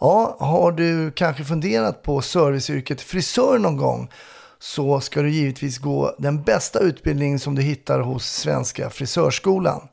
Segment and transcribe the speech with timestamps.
[0.00, 4.10] Ja, har du kanske funderat på serviceyrket frisör någon gång
[4.58, 9.88] så ska du givetvis gå den bästa utbildning som du hittar hos Svenska Frisörskolan.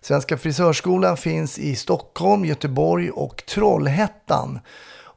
[0.00, 4.58] Svenska Frisörskolan finns i Stockholm, Göteborg och Trollhättan.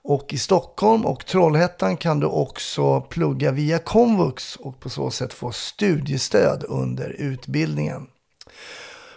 [0.02, 5.34] Och i Stockholm och Trollhättan kan du också plugga via komvux och på så sätt
[5.34, 8.08] få studiestöd under utbildningen.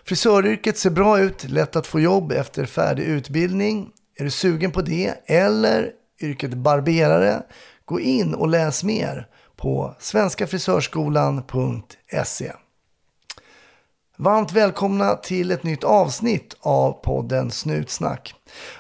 [0.05, 3.91] Frisöryrket ser bra ut, lätt att få jobb efter färdig utbildning.
[4.17, 7.43] Är du sugen på det eller yrket barberare?
[7.85, 9.27] Gå in och läs mer
[9.57, 12.53] på svenskafrisörskolan.se.
[14.17, 18.35] Varmt välkomna till ett nytt avsnitt av podden Snutsnack.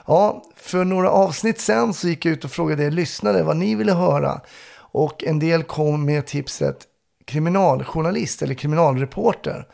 [0.07, 3.75] Ja, för några avsnitt sen så gick jag ut och frågade er lyssnare vad ni
[3.75, 4.41] ville höra.
[4.75, 6.87] Och en del kom med tipset
[7.25, 9.67] kriminaljournalist eller kriminalreporter.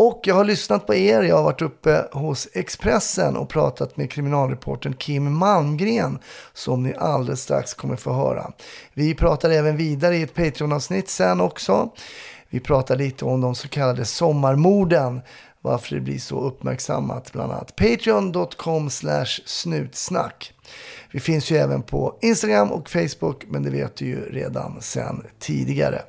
[0.00, 4.10] Och jag har lyssnat på er, jag har varit uppe hos Expressen och pratat med
[4.10, 6.18] kriminalreportern Kim Malmgren
[6.52, 8.52] som ni alldeles strax kommer få höra.
[8.94, 11.88] Vi pratar även vidare i ett Patreon-avsnitt sen också.
[12.48, 15.20] Vi pratar lite om de så kallade sommarmorden,
[15.60, 17.76] varför det blir så uppmärksammat bland annat.
[17.76, 20.52] Patreon.com slash snutsnack.
[21.10, 25.26] Vi finns ju även på Instagram och Facebook, men det vet du ju redan sen
[25.38, 26.02] tidigare.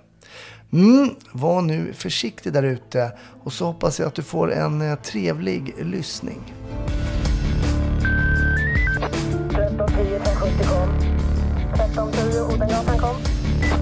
[0.73, 3.11] Mm, var nu försiktig där ute
[3.43, 6.53] och så hoppas jag att du får en eh, trevlig lyssning.
[9.49, 10.89] 1310 1070 kom.
[11.73, 13.15] 1310 Odengatan kom.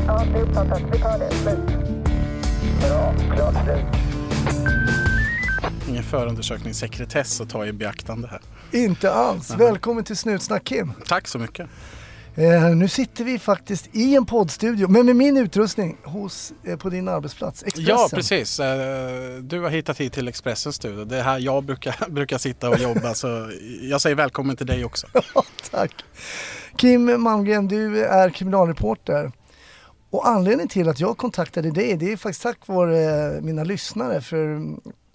[0.07, 0.81] Ja, det är uppfattat.
[0.91, 1.31] Vi tar det.
[1.31, 1.59] Slut.
[2.81, 3.13] Bra.
[3.35, 3.85] Klart slut.
[5.89, 8.41] Ingen förundersökningssekretess att ta i beaktande här.
[8.71, 9.55] Inte alls.
[9.57, 10.93] Välkommen till Snutsnack Kim.
[11.07, 11.69] Tack så mycket.
[12.37, 16.89] Eh, nu sitter vi faktiskt i en poddstudio, men med min utrustning hos, eh, på
[16.89, 17.95] din arbetsplats, Expressen.
[17.95, 18.59] Ja, precis.
[18.59, 21.05] Eh, Du har hittat hit till Expressens studio.
[21.05, 23.13] Det är här jag brukar, brukar sitta och jobba.
[23.13, 25.07] så jag säger välkommen till dig också.
[25.71, 25.91] Tack.
[26.75, 29.31] Kim Malmgren, du är kriminalreporter.
[30.09, 34.21] Och anledningen till att jag kontaktade dig, det är faktiskt tack vare eh, mina lyssnare.
[34.21, 34.61] För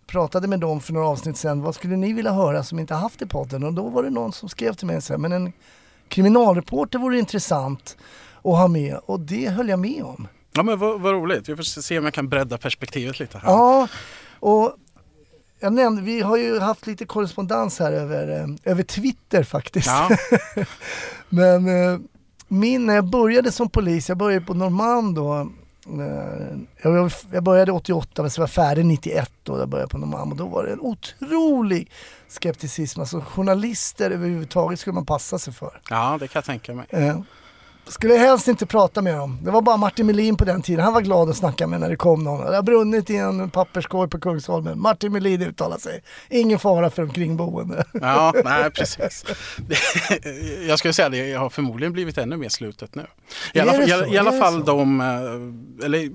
[0.07, 3.23] pratade med dem för några avsnitt sedan, vad skulle ni vilja höra som inte haft
[3.23, 3.63] i podden?
[3.65, 5.53] Och då var det någon som skrev till mig och sa, men en
[6.13, 7.97] kriminalreporter vore intressant
[8.37, 8.99] att ha med.
[9.07, 10.29] Och det höll jag med om.
[10.53, 11.49] Ja, men vad, vad roligt.
[11.49, 13.49] Vi får se om jag kan bredda perspektivet lite här.
[13.49, 13.89] Ja,
[14.41, 14.77] och
[15.61, 19.87] jag nämnde, vi har ju haft lite korrespondens här över, eh, över Twitter faktiskt.
[19.87, 20.09] Ja.
[21.29, 21.99] Men eh,
[22.49, 25.51] min, när jag började som polis, jag började på Norrmalm då.
[25.87, 30.31] Eh, Jag, började 88 men så var jag färdig 91 då jag började på Norrmalm
[30.31, 31.91] och då var det en otrolig
[32.29, 33.01] skepticism.
[33.01, 35.81] Alltså journalister överhuvudtaget skulle man passa sig för.
[35.91, 36.87] ja, det kan jag tänka mig.
[37.87, 39.39] Skulle jag helst inte prata med dem.
[39.43, 40.85] Det var bara Martin Melin på den tiden.
[40.85, 42.47] Han var glad att snacka med när det kom någon.
[42.51, 44.81] Det har brunnit i en papperskorg på Kungsholmen.
[44.81, 46.03] Martin Melin uttalar sig.
[46.31, 47.85] Ingen fara för de kringboende.
[47.93, 49.25] Ja, nej precis.
[49.57, 53.07] Det- Jag skulle säga det, jag har förmodligen blivit ännu mer slutet nu.
[53.55, 56.11] I alla, det i, i alla det fall de, eh, eller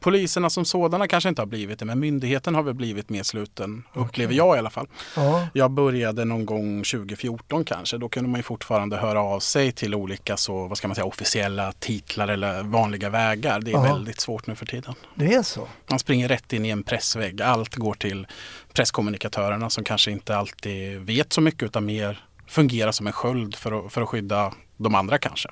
[0.00, 3.82] poliserna som sådana kanske inte har blivit det, men myndigheten har väl blivit mer sluten,
[3.94, 4.86] upplever jag i alla fall.
[5.16, 7.98] Ja, Jag började någon gång 2014 kanske.
[7.98, 11.04] Då kunde man ju fortfarande höra av sig till olika så, vad ska man säga,
[11.04, 13.60] officiella titlar eller vanliga vägar.
[13.60, 13.82] Det är Ja.
[13.82, 14.94] väldigt svårt nu för tiden.
[15.14, 15.68] det är så.
[15.90, 17.42] Man springer rätt in i en pressvägg.
[17.42, 18.26] Allt går till
[18.72, 23.86] presskommunikatörerna som kanske inte alltid vet så mycket utan mer fungerar som en sköld för
[23.86, 25.48] att, för att skydda de andra kanske.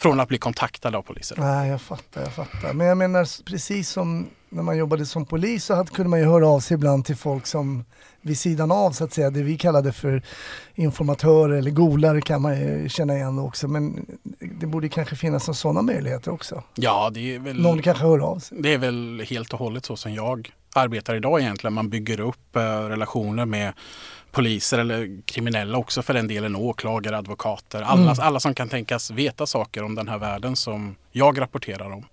[0.00, 1.36] Från att bli kontaktade av poliser.
[1.40, 2.72] Nej, jag fattar, jag fattar.
[2.72, 6.24] Men jag menar, precis som när man jobbade som polis så hade, kunde man ju
[6.24, 7.84] höra av sig ibland till folk som
[8.22, 10.22] vid sidan av så att säga, det vi kallade för
[10.74, 13.68] informatörer eller golare kan man ju känna igen också.
[13.68, 14.06] Men
[14.40, 16.62] det borde kanske finnas som sådana möjligheter också.
[16.74, 17.62] Ja, det är väl...
[17.62, 18.58] Någon kanske hör av sig.
[18.60, 21.74] Det är väl helt och hållet så som jag arbetar idag egentligen.
[21.74, 23.72] Man bygger upp eh, relationer med
[24.30, 27.82] poliser eller kriminella också för den delen, åklagare, advokater.
[27.82, 32.06] Alla, alla som kan tänkas veta saker om den här världen som jag rapporterar om.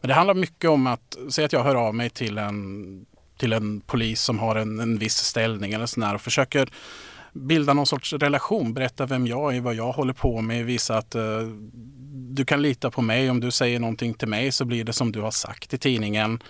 [0.00, 3.06] Men det handlar mycket om att, säg att jag hör av mig till en,
[3.38, 6.68] till en polis som har en, en viss ställning eller sådär och försöker
[7.32, 11.14] bilda någon sorts relation, berätta vem jag är, vad jag håller på med, visa att
[11.14, 11.22] eh,
[12.12, 13.30] du kan lita på mig.
[13.30, 16.42] Om du säger någonting till mig så blir det som du har sagt i tidningen.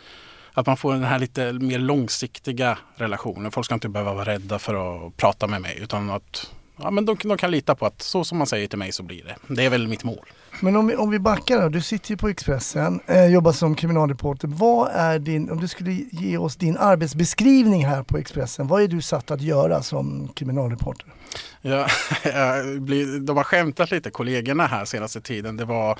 [0.54, 3.52] Att man får den här lite mer långsiktiga relationen.
[3.52, 7.04] Folk ska inte behöva vara rädda för att prata med mig utan att ja, men
[7.04, 9.54] de, de kan lita på att så som man säger till mig så blir det.
[9.54, 10.26] Det är väl mitt mål.
[10.60, 13.74] Men om vi, om vi backar då, du sitter ju på Expressen, eh, jobbar som
[13.74, 14.48] kriminalreporter.
[14.48, 18.88] Vad är din, om du skulle ge oss din arbetsbeskrivning här på Expressen, vad är
[18.88, 21.06] du satt att göra som kriminalreporter?
[21.62, 21.86] Ja,
[22.24, 25.56] jag blir- de har skämtat lite, kollegorna här senaste tiden.
[25.56, 25.98] Det var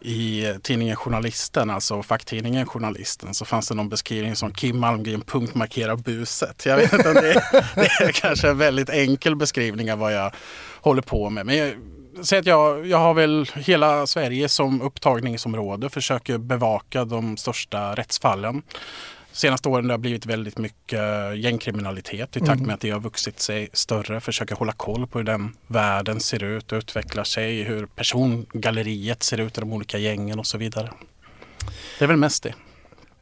[0.00, 5.96] i tidningen Journalisten, alltså facktidningen Journalisten, så fanns det någon beskrivning som Kim Malmgren punktmarkerar
[5.96, 6.66] buset.
[6.66, 7.42] Jag vet inte det
[7.74, 10.34] det är kanske en väldigt enkel beskrivning av vad jag
[10.80, 11.46] håller på med.
[11.46, 11.72] Men jag,
[12.22, 18.62] säg att jag, jag har väl hela Sverige som upptagningsområde, försöker bevaka de största rättsfallen.
[19.36, 21.00] Senaste åren har det blivit väldigt mycket
[21.36, 24.20] gängkriminalitet i takt med att det har vuxit sig större.
[24.20, 27.62] Försöker hålla koll på hur den världen ser ut och utvecklar sig.
[27.62, 30.90] Hur persongalleriet ser ut i de olika gängen och så vidare.
[31.98, 32.54] Det är väl mest det.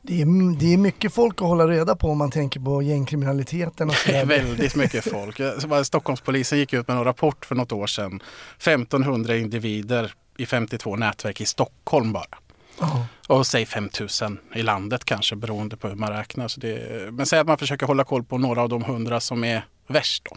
[0.02, 3.88] Det är, det är mycket folk att hålla reda på om man tänker på gängkriminaliteten
[3.88, 5.40] och Det är väldigt mycket folk.
[5.84, 8.22] Stockholmspolisen gick ut med en rapport för något år sedan.
[8.56, 12.38] 1500 individer i 52 nätverk i Stockholm bara.
[12.80, 13.06] Ja.
[13.28, 16.48] Och säg 5000 i landet kanske beroende på hur man räknar.
[16.48, 19.44] Så det, men säg att man försöker hålla koll på några av de hundra som
[19.44, 20.26] är värst.
[20.30, 20.36] Då.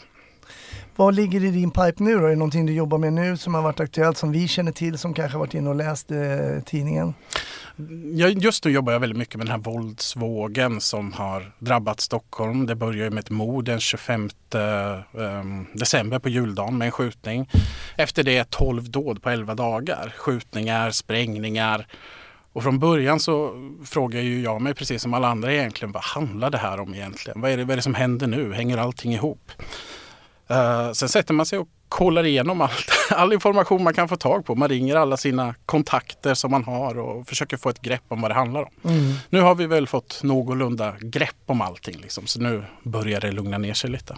[0.95, 2.25] Vad ligger i din pipe nu då?
[2.25, 4.97] Är det någonting du jobbar med nu som har varit aktuellt som vi känner till
[4.97, 6.17] som kanske har varit inne och läst eh,
[6.65, 7.13] tidningen?
[8.13, 12.65] Jag, just nu jobbar jag väldigt mycket med den här våldsvågen som har drabbat Stockholm.
[12.65, 17.49] Det börjar ju med ett mord den 25 ehm, december på juldagen med en skjutning.
[17.95, 20.13] Efter det 12 dåd på 11 dagar.
[20.17, 21.87] Skjutningar, sprängningar.
[22.57, 23.51] Och från början så
[23.85, 27.41] frågar ju jag mig precis som alla andra egentligen, vad handlar det här om egentligen?
[27.41, 28.53] Vad är det, vad är det som händer nu?
[28.53, 29.51] Hänger allting ihop?
[30.47, 34.45] Eh, sen sätter man sig och kollar igenom allt, all information man kan få tag
[34.45, 34.55] på.
[34.55, 38.31] Man ringer alla sina kontakter som man har och försöker få ett grepp om vad
[38.31, 38.69] det handlar om.
[39.29, 43.57] Nu har vi väl fått någorlunda grepp om allting liksom, så nu börjar det lugna
[43.57, 44.17] ner sig lite.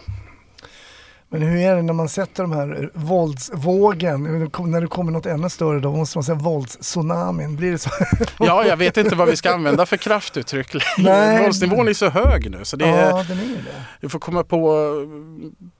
[1.32, 5.50] Men hur är det när man sätter de här våldsvågen, när det kommer något ännu
[5.50, 7.90] större då måste man säga våldstsunamin, blir det så?
[8.38, 11.42] Ja, jag vet inte vad vi ska använda för kraftuttryck längre.
[11.42, 13.84] Våldsnivån är så hög nu så det är, Ja, den är det.
[14.00, 14.90] vi får komma på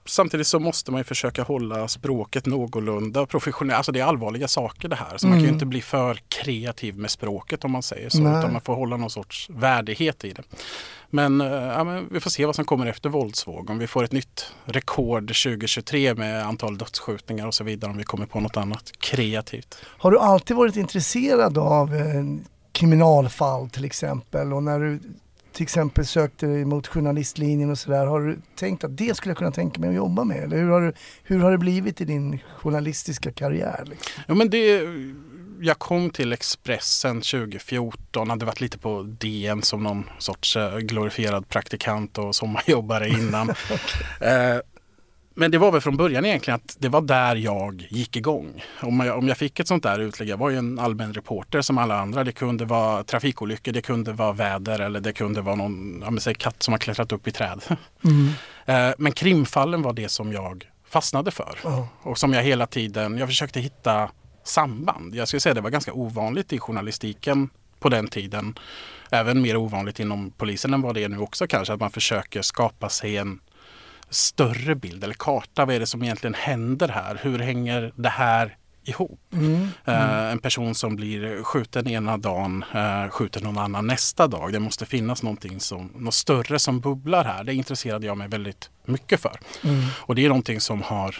[0.06, 3.76] Samtidigt så måste man ju försöka hålla språket någorlunda professionellt.
[3.76, 5.16] Alltså det är allvarliga saker det här.
[5.18, 8.18] Så man kan ju inte bli för kreativ med språket om man säger så.
[8.20, 8.38] Nej.
[8.38, 10.42] Utan man får hålla någon sorts värdighet i det.
[11.10, 13.70] Men, eh, ja, men vi får se vad som kommer efter våldsvåg.
[13.70, 17.90] Om vi får ett nytt rekord 2023 med antal dödsskjutningar och så vidare.
[17.90, 19.76] Om vi kommer på något annat kreativt.
[19.84, 22.24] Har du alltid varit intresserad av eh,
[22.72, 25.00] kriminalfall till exempel och när du
[25.52, 29.38] till exempel sökte dig mot journalistlinjen och sådär, har du tänkt att det skulle jag
[29.38, 30.36] kunna tänka mig att jobba med?
[30.36, 30.92] Eller hur har, du,
[31.22, 33.84] hur har det blivit i din journalistiska karriär?
[33.86, 34.22] Liksom?
[34.26, 34.82] Ja, men det,
[35.60, 41.48] jag kom till Expressen 2014, hade varit lite på DN som någon sorts eh, glorifierad
[41.48, 43.48] praktikant och sommarjobbare innan.
[44.20, 44.58] Eh,
[45.34, 48.64] Men det var väl från början egentligen att det var där jag gick igång.
[48.82, 51.60] Om jag, om jag fick ett sånt där utlägg, jag var ju en allmän reporter
[51.62, 52.24] som alla andra.
[52.24, 56.20] Det kunde vara trafikolyckor, det kunde vara väder eller det kunde vara någon ja, men
[56.20, 57.60] säg katt som har klättrat upp i träd.
[58.66, 61.58] Eh, Men krimfallen var det som jag fastnade för.
[61.64, 61.88] Ja.
[62.02, 64.10] Och som jag hela tiden, jag försökte hitta
[64.44, 65.14] samband.
[65.14, 68.58] Jag skulle säga det var ganska ovanligt i journalistiken på den tiden.
[69.10, 71.72] Även mer ovanligt inom polisen än vad det är nu också kanske.
[71.74, 73.40] Att man försöker skapa sig en
[74.10, 75.64] större bild eller karta.
[75.64, 77.20] Vad är det som egentligen händer här?
[77.22, 79.20] Hur hänger det här ihop?
[79.84, 84.52] Eh, en person som blir skjuten ena dagen eh, skjuter någon annan nästa dag.
[84.52, 87.44] Det måste finnas någonting som, något större som bubblar här.
[87.44, 89.40] Det intresserade jag mig väldigt mycket för.
[89.96, 91.16] Och det är någonting som har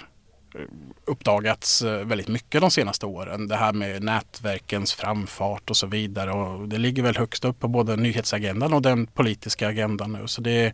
[0.55, 0.61] Eh,
[1.05, 3.49] uppdagats eh, väldigt mycket de senaste åren.
[3.49, 6.33] Det här med nätverkens framfart och så vidare.
[6.33, 10.27] Och det ligger väl högst upp på både nyhetsagendan och den politiska agendan nu.
[10.27, 10.73] Så det,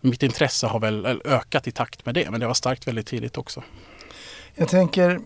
[0.00, 2.30] mitt intresse har väl eh, ökat i takt med det.
[2.30, 3.62] Men det var starkt väldigt tidigt också.
[4.54, 5.20] Jag tänker,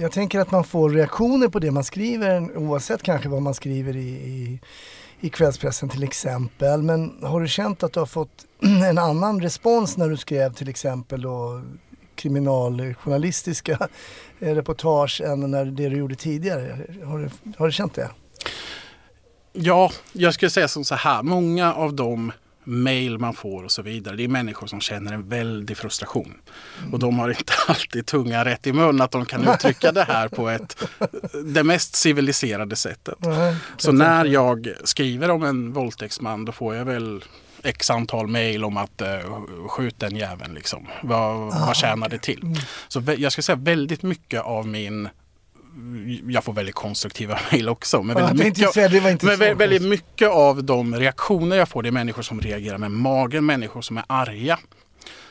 [0.00, 3.96] jag tänker att man får reaktioner på det man skriver oavsett kanske vad man skriver
[3.96, 4.60] i, i,
[5.20, 6.82] i kvällspressen till exempel.
[6.82, 10.68] Men har du känt att du har fått en annan respons när du skrev till
[10.68, 11.62] exempel då
[12.26, 13.88] kriminaljournalistiska
[14.40, 16.78] eh, reportage än när det du gjorde tidigare?
[17.04, 18.10] Har du, har du känt det?
[19.52, 21.22] Ja, jag skulle säga som så här.
[21.22, 22.32] Många av de
[22.64, 24.16] mejl man får och så vidare.
[24.16, 26.34] Det är människor som känner en väldig frustration.
[26.92, 30.28] Och de har inte alltid tunga rätt i mun att de kan uttrycka det här
[30.28, 30.76] på ett,
[31.44, 33.14] det mest civiliserade sättet.
[33.18, 37.24] Nej, Så när jag skriver om en våldtäktsman då får jag väl
[37.66, 40.86] x antal mejl om att uh, skjut den jäveln liksom.
[41.02, 42.60] Vad, vad tjänar det till?
[42.88, 45.08] Så vä- jag ska säga väldigt mycket av min
[46.28, 48.02] jag får väldigt konstruktiva mejl också.
[48.02, 49.90] Men jag väldigt, mycket, säga, det var inte men så vä- väldigt konstigt.
[50.10, 53.96] mycket av de reaktioner jag får det är människor som reagerar med magen, människor som
[53.98, 54.58] är arga.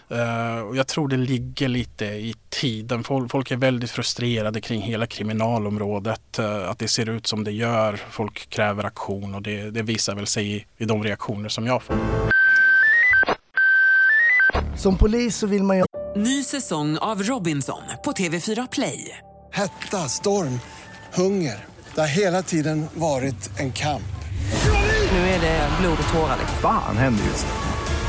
[0.10, 3.04] Eh, och jag tror det ligger lite i tiden.
[3.04, 6.40] Folk, folk är väldigt frustrerade kring hela kriminalområdet.
[6.40, 8.00] eh, att det ser ut som det gör.
[8.10, 11.84] Folk kräver aktion och det, det visar väl sig i, i de reaktioner som jag
[11.84, 11.96] får.
[14.78, 15.84] Som polis så vill man ju
[16.16, 19.18] Ny säsong av Robinson på TV4 Play.
[19.52, 20.60] Hetta, storm,
[21.14, 21.66] hunger.
[21.96, 24.02] Det har hela tiden varit en kamp.
[25.12, 26.38] Nu är det blod och tårar.
[26.40, 26.58] liksom.
[26.62, 27.75] Fan händer just nu.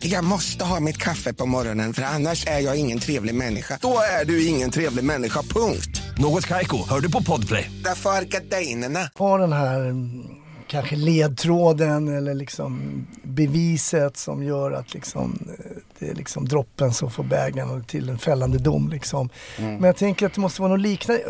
[0.00, 3.78] Jag måste ha mitt kaffe på morgonen för annars är jag ingen trevlig människa.
[3.82, 6.02] Då är du ingen trevlig människa, punkt.
[6.18, 7.70] Något Kaiko, hör du på Podplay.
[7.84, 9.10] Därför är gardinerna.
[9.14, 10.24] ha den här mm,
[10.66, 17.10] kanske ledtråden eller liksom beviset som gör att liksom, eh, det är liksom droppen som
[17.10, 18.88] får bägaren till en fällande dom.
[18.88, 19.28] Liksom.
[19.56, 21.22] Men jag tänker att det måste vara något liknande.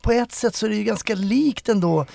[0.00, 2.06] På ett sätt så är det ju ganska likt ändå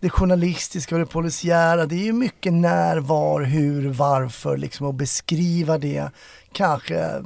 [0.00, 1.86] det journalistiska och det polisiära.
[1.86, 6.10] Det är ju mycket när, var, hur, varför liksom och beskriva det
[6.52, 7.22] kanske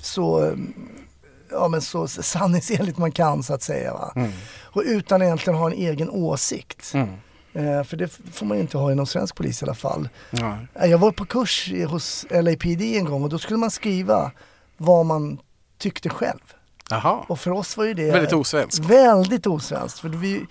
[0.00, 0.52] så
[1.50, 3.92] ja, men så sanningsenligt man kan så att säga.
[3.92, 4.12] Va?
[4.62, 6.92] Och utan egentligen ha en egen åsikt.
[7.52, 10.08] Eh, för det får man ju inte ha inom svensk polis i alla fall.
[10.30, 10.58] Ja.
[10.74, 14.30] Eh, Jag var på kurs i- hos LAPD en gång och då skulle man skriva
[14.76, 15.38] vad man
[15.78, 16.40] tyckte själv.
[16.90, 18.78] Jaha, Och för oss var ju det väldigt osvenskt.
[18.84, 19.98] Väldigt osvenskt.
[19.98, 20.46] För vi,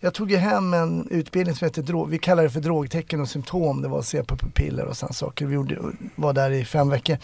[0.00, 3.28] jag tog ju hem en utbildning som heter drog, vi kallar det för drogtecken och
[3.28, 3.82] symptom.
[3.82, 5.46] Det var att se på pupiller och sådana saker.
[5.46, 5.78] Vi gjorde,
[6.14, 7.16] var där i fem veckor.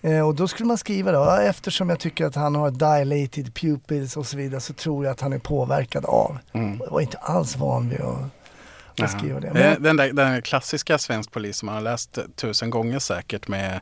[0.00, 3.54] Eh, och då skulle man skriva då, "Ja, eftersom jag tycker att han har dilated
[3.54, 6.38] pupils och så vidare så tror jag att han är påverkad av.
[6.52, 9.46] Jag var inte alls van vid att, att skriva det.
[9.48, 13.48] Eh, Men, Den, där, den klassiska svensk polis som man har läst tusen gånger säkert
[13.48, 13.80] med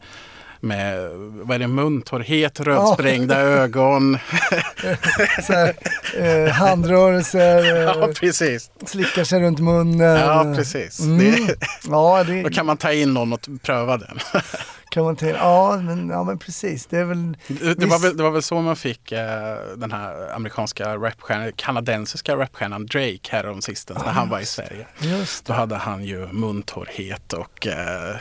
[0.63, 4.19] med vad är det, muntorrhet, rödsprängda ögon.
[5.47, 5.75] så här,
[6.17, 8.71] eh, handrörelser, ja, eh, precis.
[8.87, 10.21] slickar sig runt munnen.
[10.21, 11.01] Ja, precis.
[11.01, 11.19] Mm.
[11.19, 11.57] Det,
[11.89, 14.19] Ja, det då kan man ta in någon och pröva den.
[14.91, 15.39] kan man tänka.
[15.39, 16.87] Ja men, ja, men precis.
[16.87, 17.37] Det är väl...
[17.47, 21.53] Det, det, var väl, det var väl så man fick eh, den här amerikanska rapstjärnan,
[21.57, 24.87] kanadensiska rapstjärnan Drake härom sistens när han var i Sverige.
[24.99, 28.17] Just Då hade han ju muntorrhet och eh,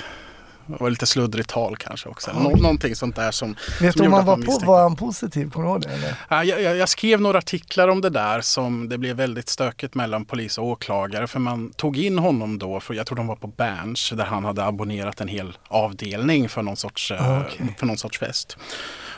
[0.65, 2.31] var lite sluddrigt tal kanske också.
[2.33, 5.49] Nå, någonting sånt där som Vet du om han var, på, misstänkte- var han positiv?
[5.51, 5.89] Kommer du ihåg det?
[5.89, 6.15] Eller?
[6.29, 10.25] Ja, jag, jag, skrev några artiklar om det där som det blev väldigt stökigt mellan
[10.25, 11.27] polis och åklagare.
[11.27, 14.45] För man tog in honom då, för jag tror de var på Berns, där han
[14.45, 17.75] hade abonnerat en hel avdelning för någon sorts, eh, Ah, okej.
[17.77, 18.57] för någon sorts fest.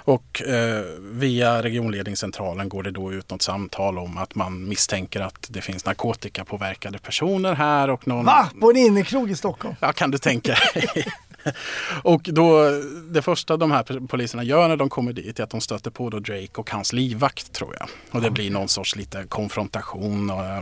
[0.05, 5.47] Och eh, via regionledningscentralen går det då ut något samtal om att man misstänker att
[5.49, 7.89] det finns narkotikapåverkade personer här.
[7.89, 8.49] Och någon, Va?
[8.61, 9.75] På en innekrog i Stockholm?
[9.79, 11.05] Ja, kan du tänka dig.
[12.03, 12.69] Och då,
[13.09, 16.09] det första de här poliserna gör när de kommer dit är att de stöter på
[16.09, 17.89] då Drake och hans livvakt tror jag.
[18.11, 20.29] Och det blir någon sorts lite konfrontation.
[20.29, 20.61] Och, eh,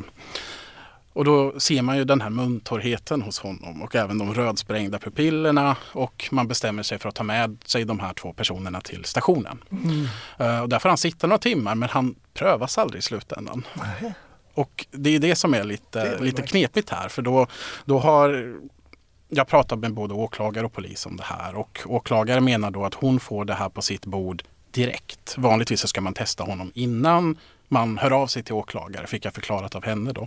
[1.13, 5.75] och då ser man ju den här muntorrheten hos honom och även de rödsprängda pupillerna.
[5.91, 9.63] Och man bestämmer sig för att ta med sig de här två personerna till stationen.
[10.39, 13.63] Eh, Och där får han sitta några timmar men han prövas aldrig i slutändan.
[14.53, 17.09] Och det är det som är lite, lite knepigt här.
[17.09, 17.47] För då,
[17.85, 18.55] då har
[19.33, 21.55] jag pratat med både åklagare och polis om det här.
[21.55, 25.35] Och åklagare menar då att hon får det här på sitt bord direkt.
[25.37, 29.33] Vanligtvis så ska man testa honom innan man hör av sig till åklagare, fick jag
[29.33, 30.21] förklarat av henne då.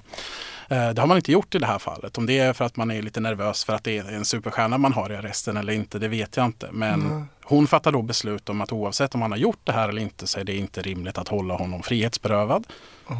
[0.69, 2.19] Eh, Det har man inte gjort i det här fallet.
[2.19, 4.79] Om det är för att man är lite nervös för att det är en superstjärna
[4.79, 6.69] man har i arresten eller inte, det vet jag inte.
[6.73, 7.01] Men
[7.45, 10.27] hon fattar då beslut om att oavsett om han har gjort det här eller inte
[10.27, 12.67] så är det inte rimligt att hålla honom frihetsberövad.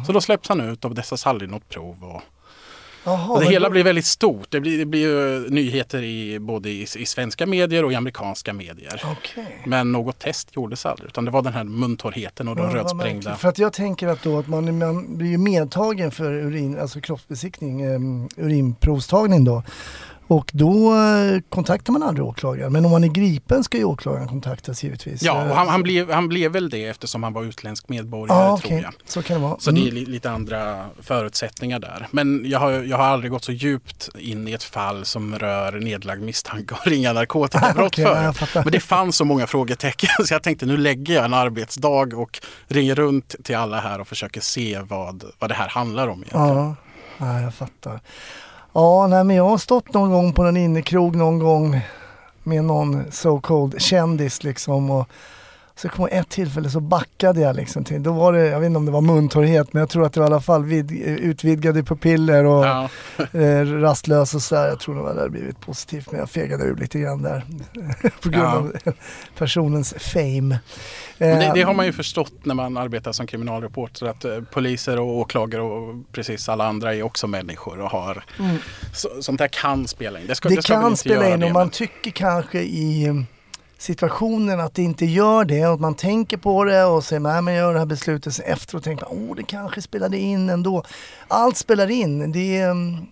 [0.05, 2.03] Så då släpps han ut och dessas aldrig något prov.
[2.03, 2.21] Och,
[3.05, 4.47] Och det hela då- blir väldigt stort.
[4.49, 8.53] Det blir, det blir ju nyheter i både i, i svenska medier och i amerikanska
[8.53, 9.01] medier.
[9.11, 9.61] Okej.
[9.65, 11.07] Men något test gjordes aldrig.
[11.07, 13.35] Utan det var den här muntorrheten och de Ja, rödsprängda.
[13.35, 17.87] För att jag tänker att då att man, man blir medtagen för urin, alltså kroppsbesiktning,
[17.87, 19.63] um, urinprovstagning då.
[20.27, 22.73] Och då eh, kontaktar man aldrig åklagaren.
[22.73, 25.23] Men om man är gripen ska ju åklagaren kontaktas givetvis.
[25.23, 28.39] Ja, Eh, och han, han, blev, han blev väl det eftersom han var utländsk medborgare
[28.39, 28.93] Ja, tror jag.
[29.05, 29.59] Så kan det vara.
[29.59, 29.93] Så det är Mm.
[29.95, 32.07] li, lite andra förutsättningar där.
[32.11, 35.71] Men jag har, jag har aldrig gått så djupt in i ett fall som rör
[35.71, 38.23] nedlagd misstanke och ringa narkotikabrott Okej, för.
[38.23, 38.63] jag fattar.
[38.63, 42.39] Men det fanns så många frågetecken så jag tänkte nu lägger jag en arbetsdag och
[42.67, 46.19] ringer runt till alla här och försöker se vad, vad det här handlar om.
[46.23, 46.47] Egentligen.
[46.57, 46.75] Ja,
[47.17, 47.99] ja, jag fattar.
[48.77, 51.81] Ja, nej, men jag har stått någon gång på någon innekrog någon gång
[52.43, 55.09] med någon so called kändis liksom och
[55.77, 58.77] så ihåg ett tillfälle så backade jag liksom till, då var det, jag vet inte
[58.77, 61.83] om det var muntorrhet, men jag tror att det var i alla fall vid, utvidgade
[61.83, 62.89] pupiller och Ja.
[63.39, 64.67] eh, rastlös och sådär.
[64.67, 67.45] Jag tror nog att det hade blivit positivt, men jag fegade ur lite grann där.
[68.21, 68.55] på grund Ja.
[68.55, 68.73] av
[69.37, 70.59] personens fame.
[71.17, 75.17] Det, det har man ju förstått när man arbetar som kriminalreporter att eh, poliser och
[75.17, 78.23] åklagare och precis alla andra är också människor och har
[78.93, 80.27] så, sånt där kan spela in.
[80.27, 80.55] Det, ska, Mm.
[80.55, 83.25] det, ska kan spela in det, och man men- tycker kanske i
[83.77, 87.41] situationen att det inte gör det och att man tänker på det och säger nej
[87.41, 90.49] men jag gör det här beslutet så efteråt tänker man oh det kanske spelade in
[90.49, 90.83] ändå.
[91.27, 92.31] Allt spelar in.
[92.31, 93.05] Det, mm,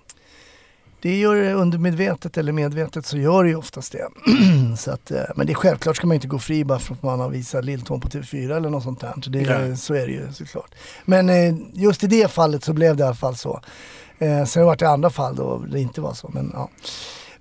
[1.04, 4.08] det gör det undermedvetet eller medvetet så gör det ju oftast det.
[4.78, 7.04] så att, eh, men det är självklart ska man inte gå fri bara för att
[7.04, 9.14] man har visat Lilltån på TV4 eller något sånt där.
[9.22, 9.78] Så, det, Nej.
[9.78, 10.76] så är det ju såklart.
[11.06, 13.62] Men eh, just i det fallet så blev det i alla fall så.
[14.20, 16.30] Eh, sen har det varit i andra fall då det inte var så.
[16.34, 16.70] Men, ja.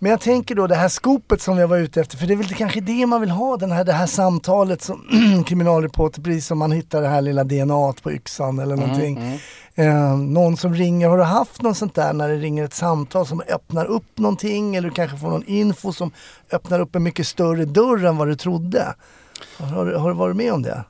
[0.02, 2.36] Men jag tänker då det här skopet som jag var ute efter, för det är
[2.36, 5.02] väl kanske det man vill ha, den här, det här samtalet som
[5.46, 9.40] kriminalreporter, precis som man hittar det här lilla DNA på yxan eller någonting.
[9.74, 13.26] Eh, någon som ringer, har du haft något sånt där när det ringer ett samtal
[13.26, 16.10] som öppnar upp någonting eller du kanske får någon info som
[16.52, 18.94] öppnar upp en mycket större dörr än vad du trodde?
[19.58, 20.84] Har, du- har du varit med om det?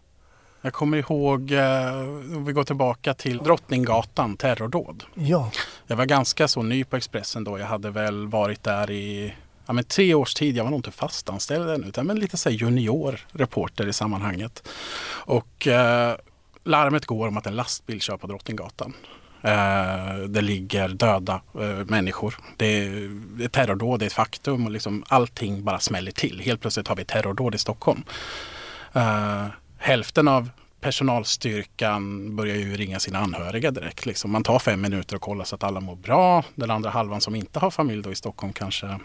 [0.65, 5.05] Jag kommer ihåg, eh, om vi går tillbaka till Drottninggatan, terrordåd.
[5.15, 5.51] Ja.
[5.93, 7.59] Jag var ganska så ny på Expressen då.
[7.59, 9.35] Jag hade väl varit där i
[9.67, 10.57] ja, men tre års tid.
[10.57, 14.69] Jag var nog inte fastanställd ännu, utan men lite så här junior reporter i sammanhanget.
[15.09, 16.17] Och eh,
[16.65, 18.93] larmet går om att en lastbil kör på Drottninggatan.
[19.43, 22.39] Eh, det ligger döda eh, människor.
[22.57, 23.11] Det är
[23.45, 26.41] ett terrordåd, det är ett faktum och liksom allting bara smäller till.
[26.41, 28.03] Helt plötsligt har vi ett terrordåd i Stockholm.
[28.93, 29.47] Eh,
[29.79, 30.51] hälften av
[30.83, 34.07] personalstyrkan börjar ju ringa sina anhöriga direkt.
[34.07, 34.33] Liksom.
[34.33, 36.45] Man tar fem minuter och kollar så att alla mår bra.
[36.55, 38.99] Den andra halvan som inte har familj då i Stockholm kanske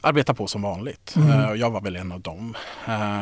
[0.00, 1.14] arbetar på som vanligt.
[1.16, 2.56] Eh, och jag var väl en av dem.
[2.86, 3.20] Eh,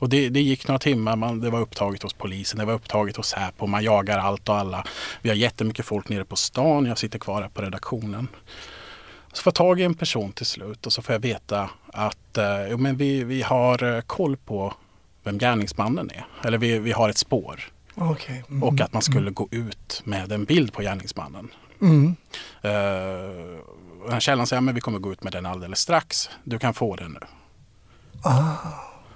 [0.00, 3.16] och det, det gick några timmar, man, det var upptaget hos polisen, det var upptaget
[3.16, 4.84] hos Säpo, man jagar allt och alla.
[5.22, 8.28] Vi har jättemycket folk nere på stan, jag sitter kvar här på redaktionen.
[9.32, 12.38] Så får jag tag i en person till slut och så får jag veta att
[12.38, 14.74] eh, jo, men vi, vi har eh, koll på
[15.24, 16.26] vem gärningsmannen är.
[16.46, 17.60] Eller vi, vi har ett spår.
[17.94, 18.44] Okej.
[18.48, 18.62] Mm.
[18.62, 21.48] Och att man skulle gå ut med en bild på gärningsmannen.
[21.80, 22.16] Mm.
[22.64, 26.30] Uh, källan säger att vi kommer gå ut med den alldeles strax.
[26.44, 27.20] Du kan få den nu.
[28.22, 28.56] Ah.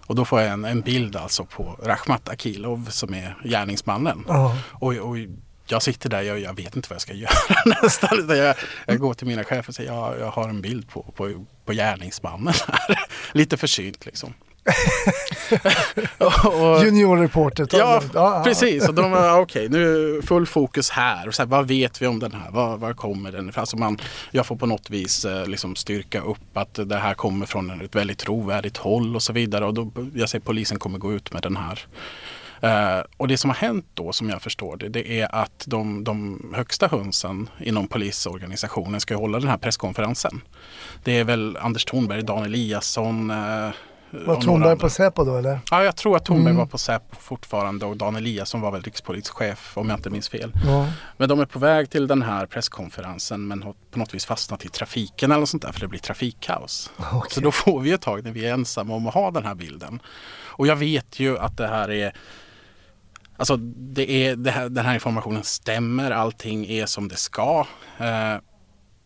[0.06, 4.24] Och då får jag en, en bild alltså på Rakhmat Akilov som är gärningsmannen.
[4.28, 4.58] Ja.
[4.70, 5.16] Och, och
[5.66, 8.28] jag sitter där, jag, jag vet inte vad jag ska göra nästan.
[8.28, 11.46] Jag, jag går till mina chefer och säger jag, jag har en bild på, på,
[11.64, 12.54] på gärningsmannen.
[13.32, 14.34] Lite försynt liksom.
[16.18, 17.68] Och, Juniorreporter.
[17.72, 18.42] Ja, ja.
[18.44, 18.88] precis.
[18.88, 21.28] Och de var okej, nu full fokus här.
[21.28, 22.50] Och så här, vad vet vi om den här?
[22.50, 23.60] Var, var kommer den ifrån?
[23.60, 23.98] Alltså man,
[24.30, 27.94] jag får på något vis eh, liksom styrka upp att det här kommer från ett
[27.94, 29.64] väldigt trovärdigt håll och så vidare.
[29.66, 31.86] Och då, jag säger polisen kommer gå ut med den här.
[32.60, 36.04] Eh, och det som har hänt då som jag förstår det, det är att de,
[36.04, 40.40] de högsta hönsen inom polisorganisationen ska hålla den här presskonferensen.
[41.04, 43.30] Det är väl Anders Thornberg, Dan Eliasson.
[43.30, 43.70] Eh,
[44.10, 45.60] Var och några Thornberg på Säpo då eller?
[45.70, 46.56] Ja, jag tror att Thornberg Mm.
[46.56, 50.52] var på Säpo fortfarande och Dan Eliasson var väl rikspolischef om jag inte minns fel.
[50.66, 50.86] Ja.
[51.16, 54.64] Men de är på väg till den här presskonferensen men har på något vis fastnat
[54.64, 56.90] i trafiken eller något sånt där för det blir trafikkaos.
[57.12, 57.30] Okej.
[57.34, 59.54] Så då får vi ett tag när vi är ensamma om att ha den här
[59.54, 60.00] bilden.
[60.44, 62.12] Och jag vet ju att det här är
[63.36, 67.66] Alltså det är, det här, den här informationen stämmer, allting är som det ska.
[67.98, 68.34] Eh,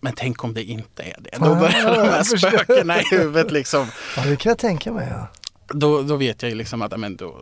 [0.05, 1.31] men tänk om det inte är det.
[1.39, 3.87] Då börjar de här spökena i huvudet liksom.
[4.17, 5.09] ja, det kan jag tänka mig.
[5.11, 5.29] Ja.
[5.69, 7.39] Då, då vet jag ju liksom att men då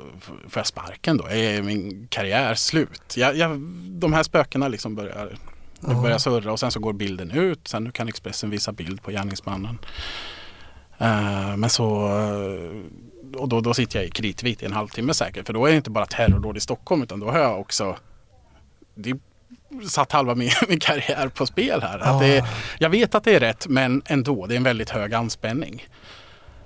[0.49, 1.27] får jag sparken då.
[1.27, 3.17] Är min karriär slut?
[3.17, 3.61] Jag, jag,
[4.01, 5.39] de här spökena liksom börjar,
[5.81, 7.69] de börjar surra och sen så går bilden ut.
[7.69, 9.79] Sen nu kan Expressen visa bild på gärningsmannen.
[10.99, 11.87] Eh, men så
[13.37, 15.47] och då, då sitter jag i kritvit i en halvtimme säkert.
[15.47, 17.97] För då är det inte bara terrordåd i Stockholm utan då har jag också
[18.95, 19.15] det
[19.89, 21.99] satt halva min, min karriär på spel här.
[21.99, 22.45] Att det, är-
[22.79, 25.87] jag vet att det är rätt men ändå, det är en väldigt hög anspänning.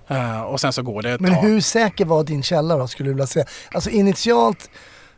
[0.08, 1.42] Eh, och sen så går det ett Men tag.
[1.42, 3.46] hur säker var din källa då skulle du vilja säga?
[3.74, 4.70] Alltså initialt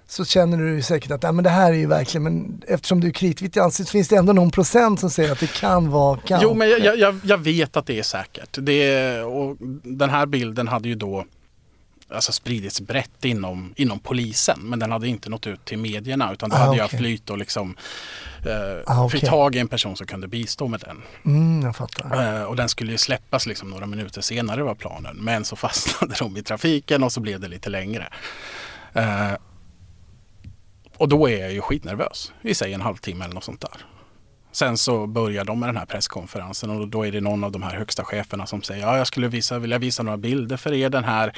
[0.08, 3.12] så känner du säkert att men det här är ju verkligen, men eftersom du är
[3.12, 6.40] kritvit i ansiktet finns det ändå någon procent som säger att det kan vara kan.
[6.42, 8.58] Jo, men jag, jag, jag vet att det är säkert.
[8.60, 11.24] Det, och den här bilden hade ju då
[12.10, 14.60] alltså spridits brett inom, inom polisen.
[14.62, 16.98] Men den hade inte nått ut till medierna utan då Ah, hade jag okej.
[16.98, 17.76] flytt och liksom
[18.46, 19.28] eh, Ah, fick okej.
[19.30, 21.02] tag i en person som kunde bistå med den.
[21.24, 22.36] Mm, jag fattar.
[22.40, 25.16] Eh, och den skulle ju släppas liksom några minuter senare var planen.
[25.16, 28.08] Men så fastnade de i trafiken och så blev det lite längre.
[28.92, 29.32] Eh,
[30.96, 32.32] och då är jag ju skitnervös.
[32.40, 33.86] Vi säger en halvtimme eller något sånt där.
[34.56, 37.62] Sen så börjar de med den här presskonferensen och då är det någon av de
[37.62, 40.90] här högsta cheferna som säger ja, jag skulle visa, vilja visa några bilder för er.
[40.90, 41.32] Den här,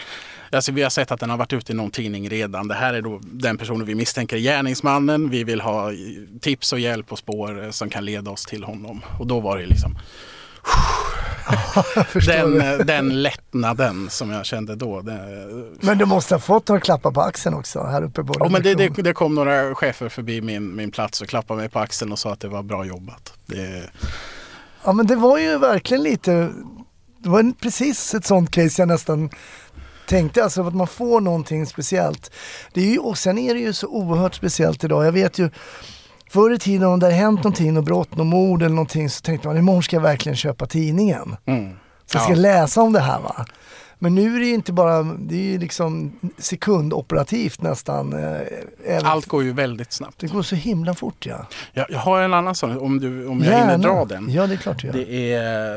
[0.52, 2.68] alltså, vi har sett att den har varit ute i någon tidning redan.
[2.68, 5.30] Det här är då den personen vi misstänker är gärningsmannen.
[5.30, 5.92] Vi vill ha
[6.40, 9.02] tips och hjälp och spår som kan leda oss till honom.
[9.18, 9.98] Och då var det liksom
[12.26, 15.00] den, eh, den lättnaden som jag kände då.
[15.00, 15.46] Det,
[15.80, 18.62] Men du måste ha fått några klappar på axeln också här uppe på Ja, men
[18.62, 22.12] det, det, det kom några chefer förbi min, min plats och klappade mig på axeln
[22.12, 23.32] och sa att det var bra jobbat.
[24.84, 26.50] Ja men det var ju verkligen lite,
[27.18, 29.30] det var precis ett sånt case jag nästan
[30.08, 32.30] tänkte, alltså att man får någonting speciellt.
[32.72, 35.06] Det är ju, och sen är det ju så oerhört speciellt idag.
[35.06, 35.50] Jag vet ju
[36.30, 39.20] Förr i tiden om det hade hänt någonting, något brott, något mord eller någonting så
[39.22, 41.36] tänkte man imorgon ska jag verkligen köpa tidningen.
[41.46, 41.72] mm.
[42.06, 42.38] Så jag ska Ja.
[42.38, 43.46] läsa om det här va.
[44.00, 48.12] Men nu är det ju inte bara, det är ju liksom sekundoperativt nästan.
[48.12, 48.40] eh,
[48.86, 50.18] även- Allt går ju väldigt snabbt.
[50.18, 51.46] Det går så himla fort ja.
[51.72, 54.30] Jag, jag har en annan sån, om, du, om jag hinner dra den.
[54.30, 54.92] Ja det är klart gör.
[54.92, 55.76] Det, är,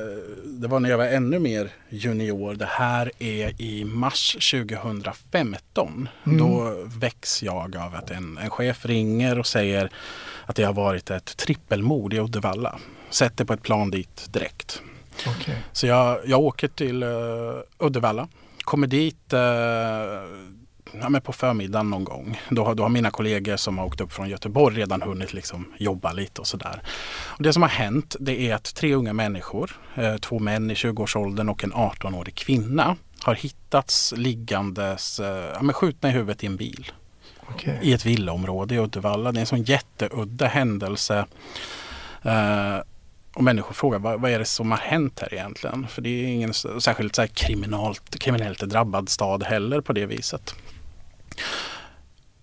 [0.62, 2.54] det var när jag var ännu mer junior.
[2.54, 6.10] Det här är i mars 2015.
[6.26, 6.38] Mm.
[6.38, 9.90] Då väcks jag av att en, en chef ringer och säger
[10.46, 12.80] att det har varit ett trippelmord i Uddevalla.
[13.10, 14.82] Sätter på ett plan dit direkt.
[15.28, 15.58] Okej.
[15.72, 18.28] Så jag, jag åker till uh, Uddevalla.
[18.62, 19.40] Kommer dit uh,
[21.02, 22.42] ja, men på förmiddagen någon gång.
[22.50, 25.74] Då, har- då har mina kollegor som har åkt upp från Göteborg redan hunnit liksom
[25.78, 26.82] jobba lite och sådär.
[27.26, 30.74] Och det som har hänt det är att tre unga människor, eh, två män i
[30.74, 36.58] 20-årsåldern och en 18-årig kvinna har hittats liggandes eh, ja, skjutna i huvudet i en
[36.58, 36.92] bil
[37.56, 37.78] okay.
[37.82, 39.32] i ett villaområde i Uddevalla.
[39.32, 41.26] Det är en sån jätteudda händelse.
[42.22, 42.78] Eh,
[43.34, 45.88] och människor frågar vad, vad är det som har hänt här egentligen?
[45.88, 50.56] För det är ingen särskilt så här kriminalt, kriminellt drabbad stad heller på det viset.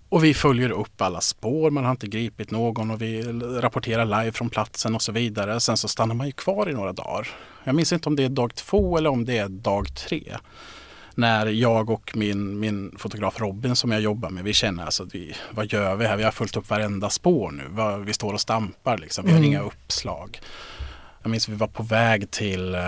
[0.08, 3.22] Och vi följer upp alla spår, man har inte gripit någon och vi
[3.60, 5.60] rapporterar live från platsen och så vidare.
[5.60, 7.28] Sen så stannar man ju kvar i några dagar.
[7.64, 10.36] Jag minns inte om det är dag två eller om det är dag tre.
[11.18, 15.14] När jag och min, min fotograf Robin som jag jobbar med, vi känner alltså att
[15.14, 16.16] vi, vad gör vi här?
[16.16, 18.04] Vi har följt upp varenda spår nu.
[18.04, 19.24] Vi står och stampar liksom.
[19.24, 19.48] Vi har Mm.
[19.50, 20.40] inga uppslag.
[21.22, 22.80] Jag minns vi var på väg till eh,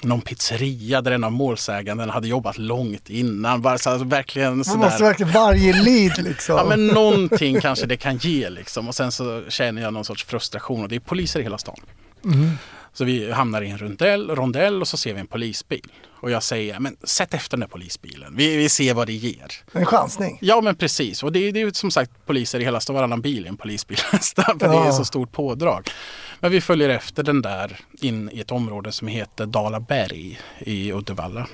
[0.00, 3.62] någon pizzeria där en av målsäganden hade jobbat långt innan.
[3.62, 4.78] Bara så här, verkligen Man sådär.
[4.78, 6.56] måste verkligen varje lead liksom.
[6.56, 8.88] Ja men någonting kanske det kan ge liksom.
[8.88, 11.80] Och sen så känner jag någon sorts frustration och det är poliser i hela stan.
[12.24, 12.50] Mm.
[12.92, 15.92] Så vi hamnar i en rondell, rondell och så ser vi en polisbil.
[16.20, 18.36] Och jag säger, men sätt efter den där polisbilen.
[18.36, 19.52] Vi, vi ser vad det ger.
[19.72, 20.38] En chansning.
[20.40, 21.22] Ja men precis.
[21.22, 22.80] Och det, är- det är ju som sagt poliser i hela.
[22.88, 24.58] Varannan bil är en polisbil nästan.
[24.58, 24.92] För det är Ja.
[24.92, 25.90] så stort pådrag.
[26.40, 31.46] Men vi följer efter den där in i ett område som heter Dalaberg i Uddevalla.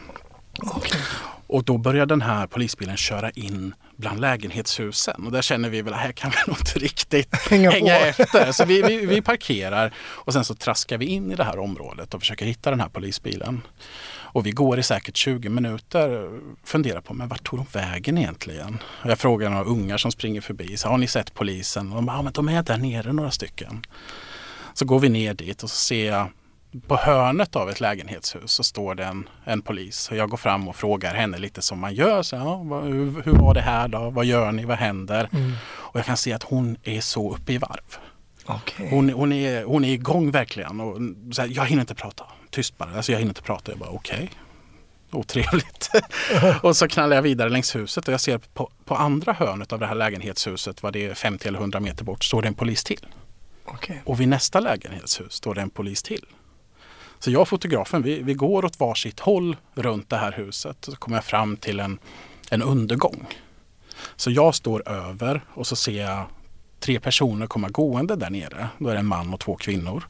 [1.47, 5.27] Och då börjar den här polisbilen köra in bland lägenhetshusen.
[5.27, 8.53] Och där känner vi väl att här kan vi nog inte riktigt Hänga hänga, efter.
[8.53, 12.15] Så vi, vi, vi parkerar och sen så traskar vi in i det här området
[12.15, 13.63] och försöker hitta den här polisbilen.
[14.37, 16.31] Och vi går i säkert 20 minuter
[16.65, 18.79] funderar på men vart tog de vägen egentligen?
[19.03, 20.77] Och jag frågar några ungar som springer förbi.
[20.77, 21.91] Så, har ni sett polisen?
[21.91, 23.83] Och de bara, ja, men de är där nere några stycken.
[24.75, 26.29] Så går vi ner dit och så ser jag
[26.87, 30.11] på hörnet av ett lägenhetshus så står det en, en polis.
[30.11, 32.23] Och jag går fram och frågar henne lite som man gör.
[32.23, 34.11] Så, ja, vad, hur, hur var det här då?
[34.11, 34.65] Vad gör ni?
[34.65, 35.29] Vad händer?
[35.69, 37.97] Och jag kan se att hon är så uppe i varv.
[38.47, 38.89] Okej.
[38.91, 40.81] Hon, hon, är, hon är igång verkligen.
[40.81, 40.99] Och
[41.33, 42.25] så här, jag hinner inte prata.
[42.51, 42.97] Tyst bara.
[42.97, 43.73] Alltså, jag hinner inte prata.
[43.73, 44.31] Jag bara okej.
[45.11, 45.91] Otrevligt.
[46.63, 49.79] och så knallar jag vidare längs huset och jag ser på, på andra hörnet av
[49.79, 52.85] det här lägenhetshuset, vad det är 50 eller 100 meter bort, står det en polis
[52.85, 53.07] till.
[53.65, 54.03] Okej.
[54.05, 56.27] Och vid nästa lägenhetshus står det en polis till.
[57.27, 60.77] Så jag och fotografen, vi, vi går åt varsitt håll runt det här huset.
[60.81, 61.99] Så kommer jag fram till en,
[62.51, 63.27] en undergång.
[64.17, 66.27] Så jag står över och så ser jag
[66.81, 68.69] tre personer komma gående där nere.
[68.79, 70.05] Då är det en man och två kvinnor.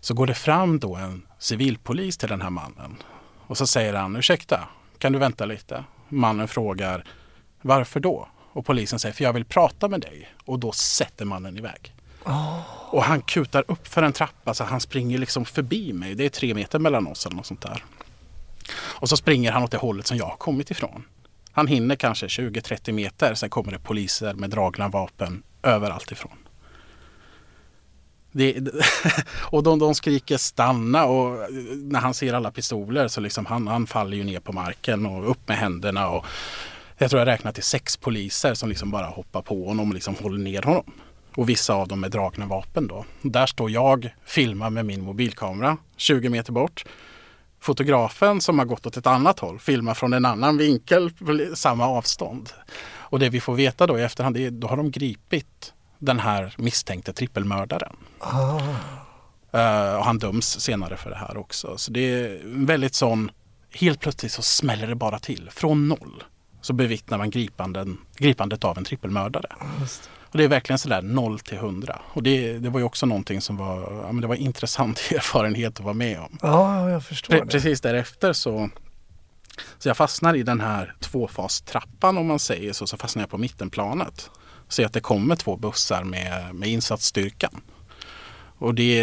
[0.00, 2.96] Så går det fram då en civilpolis till den här mannen.
[3.46, 5.84] Och så säger han, ursäkta, kan du vänta lite?
[6.08, 7.04] Mannen frågar,
[7.62, 8.28] varför då?
[8.52, 10.28] Och polisen säger, för jag vill prata med dig.
[10.44, 11.94] Och då sätter mannen iväg.
[12.90, 16.14] Och han kutar upp för en trappa så han springer liksom förbi mig.
[16.14, 17.84] Det är tre meter mellan oss eller något sånt där.
[18.74, 21.04] Och så springer han åt det hållet som jag har kommit ifrån.
[21.52, 26.36] Han hinner kanske 20-30 meter, sen kommer det poliser med dragna vapen överallt ifrån.
[28.32, 28.56] Det,
[29.50, 33.86] och de, de skriker stanna och när han ser alla pistoler så liksom han, han
[33.86, 36.08] faller ju ner på marken och upp med händerna.
[36.08, 36.26] Och
[36.98, 40.14] jag tror jag räknar till sex poliser som liksom bara hoppar på honom och liksom
[40.14, 40.92] håller ner honom.
[41.38, 43.04] Och vissa av dem med dragna vapen då.
[43.22, 46.84] Där står jag, filmar med min mobilkamera 20 meter bort.
[47.60, 51.86] Fotografen som har gått åt ett annat håll filmar från en annan vinkel på samma
[51.86, 52.50] avstånd.
[52.88, 56.54] Och det vi får veta då i efterhand, är, då har de gripit den här
[56.56, 57.96] misstänkte trippelmördaren.
[58.18, 59.98] Ah.
[59.98, 61.76] Och han döms senare för det här också.
[61.76, 63.30] Så det är väldigt sån,
[63.72, 65.48] helt plötsligt så smäller det bara till.
[65.52, 66.24] Från noll
[66.60, 69.48] så bevittnar man gripanden, gripandet av en trippelmördare.
[70.38, 72.00] Och det är verkligen sådär 0 till 100.
[72.12, 75.78] Och det, det var ju också någonting som var, ja, men det var intressant erfarenhet
[75.78, 76.38] att vara med om.
[76.42, 78.70] Ja, jag förstår Pre- precis därefter så
[79.78, 83.38] så jag fastnar i den här tvåfastrappan om man säger så, så fastnar jag på
[83.38, 84.30] mittenplanet.
[84.68, 87.60] Ser att det kommer två bussar med, med insatsstyrkan.
[88.58, 88.98] Och det,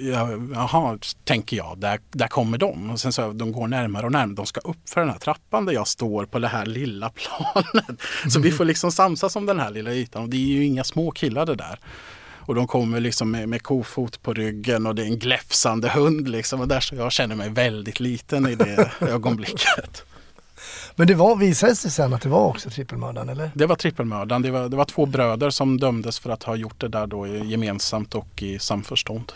[0.00, 2.90] ja, jaha, tänker jag, där, där kommer de.
[2.90, 4.34] Och sen så de går närmare och närmare.
[4.34, 8.00] De ska upp för den här trappan där jag står på det här lilla planet.
[8.28, 10.22] Så vi får liksom samsas om den här lilla ytan.
[10.22, 11.78] Och det är ju inga små killar det där.
[12.44, 16.28] Och de kommer liksom med, med kofot på ryggen och det är en gläfsande hund
[16.28, 16.60] liksom.
[16.60, 20.04] Och där så jag känner mig väldigt liten i det ögonblicket.
[20.96, 23.50] Men det var, visade sig sen att det var också trippelmördaren, eller?
[23.54, 24.42] Det var trippelmördaren.
[24.42, 27.26] Det var, det var två bröder som dömdes för att ha gjort det där då
[27.26, 29.32] gemensamt och i samförstånd.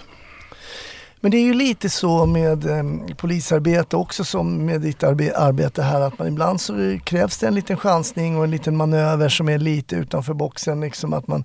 [1.21, 5.83] Men det är ju lite så med eh, polisarbete också som med ditt arbe- arbete
[5.83, 9.49] här att man ibland så krävs det en liten chansning och en liten manöver som
[9.49, 10.81] är lite utanför boxen.
[10.81, 11.45] Liksom att man,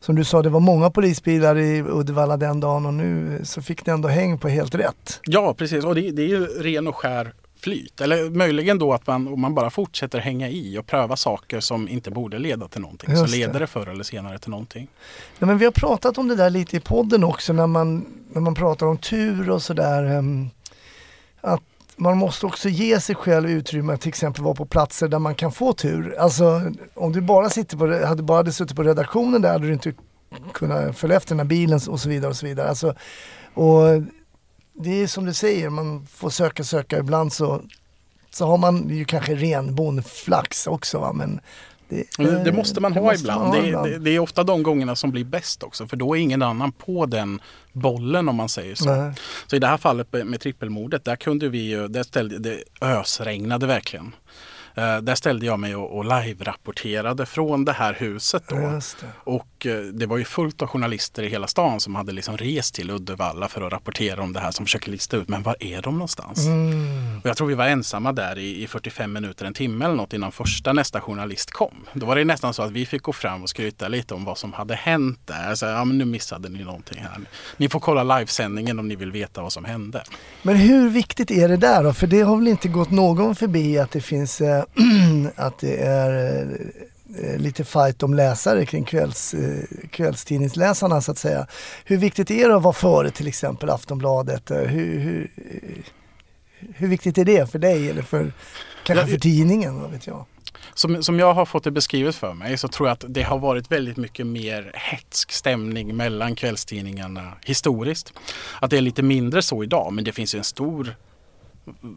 [0.00, 3.84] som du sa, det var många polisbilar i Uddevalla den dagen och nu så fick
[3.84, 5.20] det ändå häng på helt rätt.
[5.24, 5.84] Ja, precis.
[5.84, 8.00] Och det, det är ju ren och skär flyt.
[8.00, 11.88] Eller möjligen då att man, om man bara fortsätter hänga i och pröva saker som
[11.88, 13.10] inte borde leda till någonting.
[13.10, 13.58] Just så leder det.
[13.58, 14.88] det förr eller senare till någonting.
[15.38, 18.40] Ja, men vi har pratat om det där lite i podden också när man, när
[18.40, 20.04] man pratar om tur och sådär.
[20.04, 20.50] ehm,
[21.40, 21.62] Att
[21.96, 25.52] man måste också ge sig själv utrymme till exempel vara på platser där man kan
[25.52, 26.14] få tur.
[26.18, 26.62] Alltså
[26.94, 29.92] om du bara sitter på, hade bara hade suttit på redaktionen där hade du inte
[30.52, 32.68] kunnat följa efter den här bilen och så vidare och så vidare.
[32.68, 32.94] Alltså,
[33.54, 33.82] och
[34.82, 36.98] det är som du säger, man får söka, söka.
[36.98, 37.62] Ibland så,
[38.30, 41.12] så har man ju kanske ren bondflax också va?
[41.12, 41.40] men
[41.88, 43.40] det, Men Det måste man det ha måste ibland.
[43.40, 43.90] man ha det, ibland.
[43.90, 45.86] Det, det är ofta de gångerna som blir bäst också.
[45.86, 47.40] För då är ingen annan på den
[47.72, 48.96] bollen om man säger så.
[48.96, 49.12] Nej.
[49.46, 52.62] Så i det här fallet med, med trippelmordet, där kunde vi ju, där ställde, det
[52.80, 54.14] ösregnade verkligen.
[54.74, 58.56] Eh, där ställde jag mig och, och live-rapporterade från det här huset då.
[58.56, 58.80] Det.
[59.14, 62.74] Och eh, det var ju fullt av journalister i hela stan som hade liksom rest
[62.74, 65.82] till Uddevalla för att rapportera om det här som försöker lista ut, men var är
[65.82, 66.46] de någonstans?
[66.46, 67.20] Mm.
[67.22, 70.12] Och jag tror vi var ensamma där i, i 45 minuter, en timme eller något
[70.12, 71.74] innan första nästa journalist kom.
[71.92, 74.38] Då var det nästan så att vi fick gå fram och skryta lite om vad
[74.38, 75.54] som hade hänt där.
[75.54, 77.20] Så, ja, men nu missade ni någonting här.
[77.56, 80.02] Ni får kolla livesändningen om ni vill veta vad som hände.
[80.42, 81.92] Men hur viktigt är det där då?
[81.92, 84.59] För det har väl inte gått någon förbi att det finns eh,
[85.36, 86.48] att det är
[87.18, 91.46] eh, lite fight om läsare kring kvälls, eh, kvällstidningsläsarna så att säga.
[91.84, 94.50] Hur viktigt är det att vara före till exempel Aftonbladet?
[94.50, 95.30] Eh, Hur, hur,
[96.74, 98.32] hur viktigt är det för dig eller för
[98.84, 99.80] kanske för tidningen?
[99.80, 100.26] Vad vet jag?
[100.74, 103.38] Som, som jag har fått det beskrivet för mig så tror jag att det har
[103.38, 108.12] varit väldigt mycket mer hetsk stämning mellan kvällstidningarna historiskt.
[108.60, 110.94] Att det är lite mindre så idag men det finns ju en stor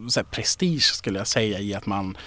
[0.09, 2.17] så här, prestige skulle jag säga i att man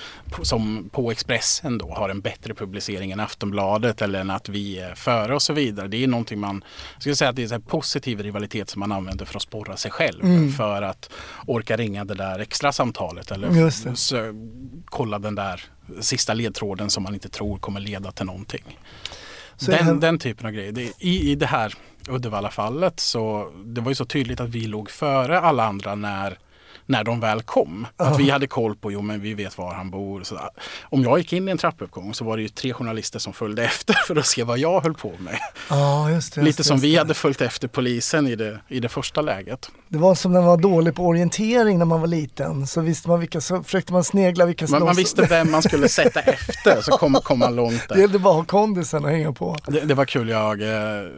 [0.42, 4.94] som på Expressen då har en bättre publicering än Aftonbladet eller än att vi är
[4.94, 5.88] före och så vidare.
[5.88, 8.92] Det är någonting man, jag skulle säga att det är en positiv rivalitet som man
[8.92, 10.24] använder för att sporra sig själv.
[10.24, 10.52] Mm.
[10.52, 11.10] För att
[11.46, 14.16] orka ringa det där extra samtalet eller så,
[14.84, 15.64] kolla den där
[16.00, 18.78] sista ledtråden som man inte tror kommer leda till någonting.
[19.66, 20.72] Den, är- den typen av grejer.
[20.72, 21.74] Det, i, I det här
[22.08, 26.38] Uddevalla-fallet så det var ju så tydligt att vi låg före alla andra när
[26.86, 27.86] när de väl kom.
[27.96, 30.22] Att vi hade koll på, jo men vi vet var han bor.
[30.22, 30.38] Så,
[30.82, 33.64] om jag gick in i en trappuppgång så var det ju tre journalister som följde
[33.64, 35.38] efter för att se vad jag höll på med.
[35.70, 36.40] Ja, just det.
[36.40, 36.98] Lite just det, som just vi det.
[36.98, 39.70] hade följt efter polisen i det, i det första läget.
[39.88, 42.66] Det var som när man var dålig på orientering när man var liten.
[42.66, 45.62] Så visste man vilka, så försökte man snegla vilka Man, man slåss- visste vem man
[45.62, 48.00] skulle sätta efter så kom, kom man långt Det där.
[48.00, 49.56] gällde bara att ha kondisen och hänga på.
[49.66, 51.08] Det, det var kul, jag, eh,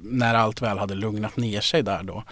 [0.00, 2.22] när allt väl hade lugnat ner sig där då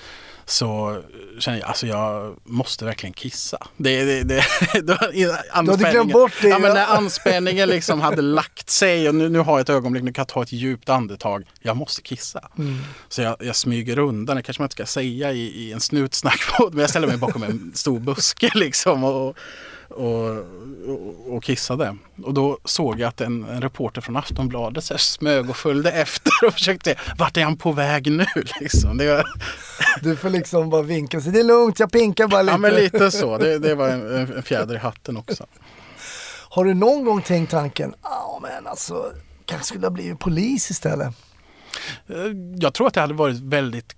[0.48, 1.02] så
[1.38, 3.59] kände jag, alltså jag måste verkligen kissa.
[3.76, 4.44] Det, det, det,
[5.52, 9.52] anspänningen- bort det, Ja, men när anspänningen liksom hade lagt sig och nu, nu har
[9.52, 11.44] jag ett ögonblick, nu kan jag ta ett djupt andetag.
[11.61, 12.48] Jag måste kissa.
[12.59, 12.78] Mm.
[13.09, 16.74] Så jag, jag smyger undan, det kanske man inte ska säga i, i en snutsnackpodd,
[16.74, 19.37] men jag ställer mig bakom en stor buske liksom och,
[19.90, 20.31] och,
[20.88, 21.96] och, och kissade.
[22.25, 26.33] Och då såg jag att en, en reporter från Aftonbladet så smög och följde efter
[26.46, 28.27] och försökte, vart är han på väg nu
[28.61, 28.96] liksom?
[28.96, 29.27] Det var,
[30.03, 31.20] Du får liksom bara vinka.
[31.20, 32.53] Så det är lugnt, jag pinkar bara lite.
[32.53, 35.46] ja men lite så, det, det var en, en fjäder i hatten också.
[36.49, 39.12] Har du någon gång tänkt tanken, ja men alltså,
[39.44, 41.09] kanske skulle ha blivit polis istället?
[42.09, 42.16] Eh,
[42.57, 43.96] Jag tror att det hade varit väldigt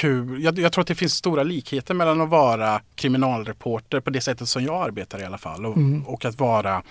[0.00, 0.42] kul.
[0.42, 4.48] Jag, jag tror att det finns stora likheter mellan att vara kriminalreporter på det sättet
[4.48, 6.82] som jag arbetar i alla fall och, och att vara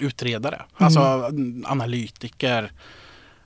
[0.00, 0.62] utredare.
[0.76, 2.72] Alltså mm, analytiker.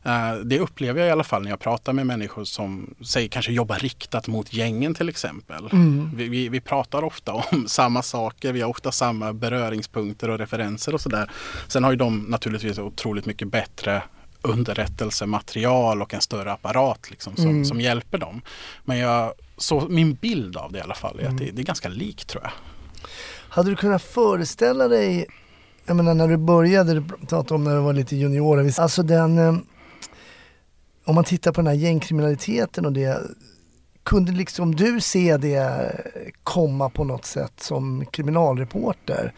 [0.02, 3.52] Eh, Det upplever jag i alla fall när jag pratar med människor som säger kanske
[3.52, 5.68] jobbar riktat mot gängen till exempel.
[6.16, 10.94] Vi, vi, vi pratar ofta om samma saker, vi har ofta samma beröringspunkter och referenser
[10.94, 11.30] och sådär.
[11.68, 14.02] Sen har ju de naturligtvis otroligt mycket bättre
[14.42, 18.42] underrättelsematerial och en större apparat liksom, som, som hjälper dem.
[18.84, 21.64] Men jag, så min bild av det i alla fall är att det, det är
[21.64, 22.52] ganska likt tror jag.
[23.48, 25.26] Hade du kunnat föreställa dig,
[25.86, 29.38] jag menar när du började, du pratade om när du var lite junior, alltså den,
[29.38, 29.56] eh,
[31.04, 33.22] om man tittar på den här gängkriminaliteten och det,
[34.02, 35.92] kunde liksom du se det
[36.42, 39.32] komma på något sätt som kriminalreporter?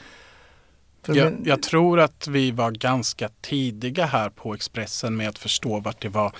[1.07, 5.81] Jag, men- jag tror att vi var ganska tidiga här på Expressen med att förstå
[5.81, 6.33] vart, det var,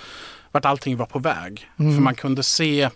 [0.51, 1.69] vart allting var på väg.
[1.79, 1.95] Mm.
[1.95, 2.89] För man kunde se,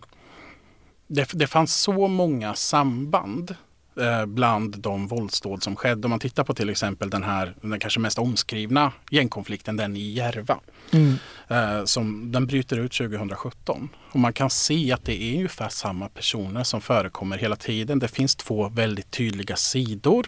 [1.07, 3.55] det, det fanns så många samband
[3.99, 6.05] eh, bland de våldsdåd som skedde.
[6.05, 10.13] Om man tittar på till exempel den här, den kanske mest omskrivna gängkonflikten, den i
[10.13, 10.59] Järva.
[10.91, 11.15] Mm.
[11.47, 13.89] Eh, som, den bryter ut 2017.
[14.11, 17.99] Och man kan se att det är ungefär samma personer som förekommer hela tiden.
[17.99, 20.27] Det finns två väldigt tydliga sidor.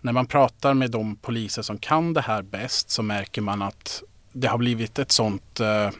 [0.00, 4.02] När man pratar med de poliser som kan det här bäst så märker man att
[4.32, 5.90] det har blivit ett sånt eh,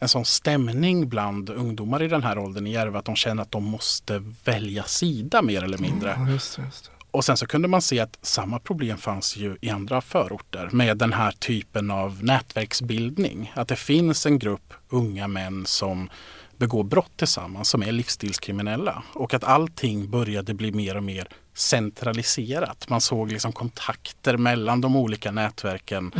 [0.00, 3.52] en sån stämning bland ungdomar i den här åldern i Järva att de känner att
[3.52, 6.16] de måste välja sida mer eller mindre.
[6.18, 6.90] Ja, just just.
[7.10, 10.98] Och sen så kunde man se att samma problem fanns ju i andra förorter med
[10.98, 13.52] den här typen av nätverksbildning.
[13.54, 16.10] Att det finns en grupp unga män som
[16.56, 19.02] begår brott tillsammans som är livsstilskriminella.
[19.14, 21.28] Och att allting började bli mer och mer
[21.60, 22.88] centraliserat.
[22.88, 26.12] Man såg liksom kontakter mellan de olika nätverken.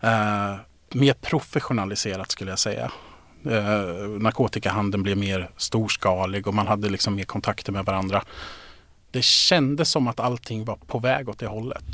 [0.00, 0.54] Eh,
[0.94, 2.92] mer professionaliserat skulle jag säga.
[3.44, 8.24] Eh, narkotikahandeln blev mer storskalig och man hade liksom mer kontakter med varandra.
[9.10, 11.84] Det kändes som att allting var på väg åt det hållet.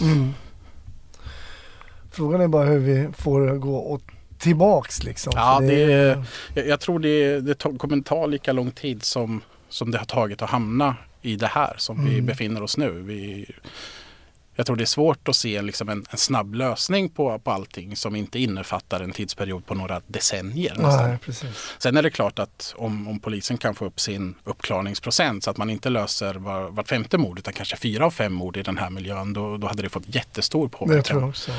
[2.11, 4.03] Frågan är bara hur vi får gå åt
[4.39, 5.33] tillbaks liksom.
[5.37, 6.25] Ja, det är,
[6.55, 10.43] jag, jag tror det, det kommer ta lika lång tid som, som det har tagit
[10.43, 10.97] att hamna
[11.27, 12.27] i det här som vi Mm.
[12.27, 12.91] befinner oss nu.
[12.91, 13.47] Vi,
[14.57, 17.97] jag tror det är svårt att se liksom en, en snabb lösning på, på allting
[17.97, 20.77] som inte innefattar en tidsperiod på några decennier.
[20.79, 21.19] Nej.
[21.79, 25.57] Sen är det klart att om, om polisen kan få upp sin uppklarningsprocent så att
[25.57, 28.79] man inte löser var, vart femte mord utan kanske fyra av fem mord i den
[28.79, 31.03] här miljön då, då hade det fått jättestor påverkan.
[31.03, 31.53] tror jag också.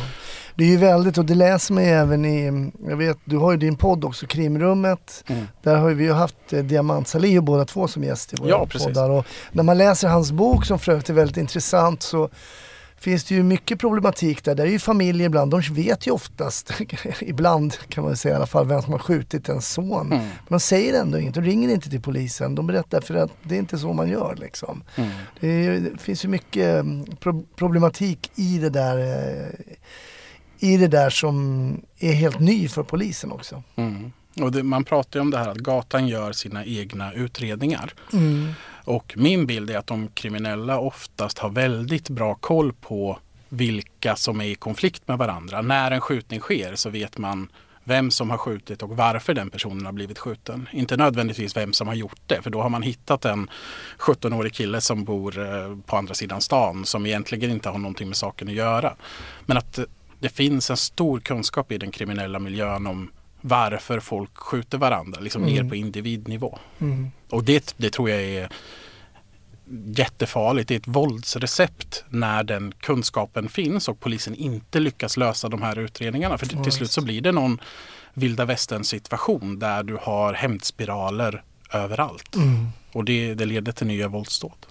[0.56, 3.52] Det är ju väldigt, och det läser man ju även i, jag vet, du har
[3.52, 5.24] ju din podd också, Krimrummet.
[5.28, 5.48] Mm.
[5.64, 8.68] Där har vi ju haft eh, Diamant Salihu båda två som gäst i våra Ja,
[8.80, 9.10] poddar.
[9.10, 12.30] Och när man läser hans bok som för övrigt är väldigt intressant så
[13.00, 14.56] finns det ju mycket problematik där.
[14.56, 16.72] Där är ju familjer ibland, de vet ju oftast,
[17.22, 20.06] ibland kan man säga i alla fall, vem som har skjutit en son.
[20.12, 20.18] Mm.
[20.18, 22.56] Men de säger ändå inget, de ringer inte till polisen.
[22.56, 24.84] De berättar för att det är inte så man gör liksom.
[24.96, 25.10] Mm.
[25.40, 29.66] Det, är, det finns ju mycket mm, pro- problematik i det där eh,
[30.60, 33.64] i det där som är helt ny för polisen också.
[33.76, 34.12] Mm.
[34.42, 37.94] Och det, man pratar ju om det här att gatan gör sina egna utredningar.
[38.88, 43.20] Och min bild är att de kriminella oftast har väldigt bra koll på
[43.50, 45.62] vilka som är i konflikt med varandra.
[45.62, 47.50] När en skjutning sker så vet man
[47.84, 50.70] vem som har skjutit och varför den personen har blivit skjuten.
[50.72, 53.50] Inte nödvändigtvis vem som har gjort det, för då har man hittat en
[53.98, 58.18] 17-årig kille som bor eh, på andra sidan stan som egentligen inte har någonting med
[58.18, 58.96] saken att göra.
[59.46, 59.80] Men att
[60.20, 65.42] det finns en stor kunskap i den kriminella miljön om varför folk skjuter varandra, liksom
[65.42, 66.60] ner på individnivå.
[67.30, 68.50] Och det, det tror jag är
[69.86, 70.68] jättefarligt.
[70.68, 75.78] Det är ett våldsrecept när den kunskapen finns och polisen inte lyckas lösa de här
[75.80, 76.38] utredningarna.
[76.38, 77.60] För till, till slut så blir det någon
[78.14, 82.36] vilda västern situation där du har hämndspiraler överallt.
[82.92, 84.66] Och det, det leder till nya våldsdåd.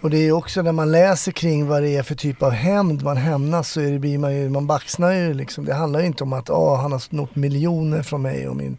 [0.00, 3.02] Och det är också när man läser kring vad det är för typ av hämnd
[3.02, 5.64] man hämnas så är det, blir man ju, man baxnar ju liksom.
[5.64, 8.76] Det handlar ju inte om att ah, han har snott miljoner från mig och min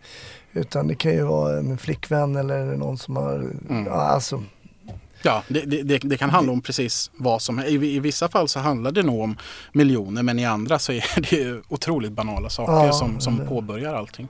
[0.53, 3.51] utan det kan ju vara en flickvän eller någon som har,
[3.85, 4.43] ja, alltså
[5.23, 7.71] Ja, det, det, det, kan handla om precis vad som helst.
[7.71, 9.37] I, I vissa fall så handlar det nog om
[9.73, 14.27] miljoner men i andra så är det otroligt banala saker Ja, som, som påbörjar allting.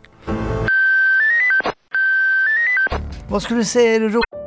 [3.30, 4.10] vad skulle du säga är det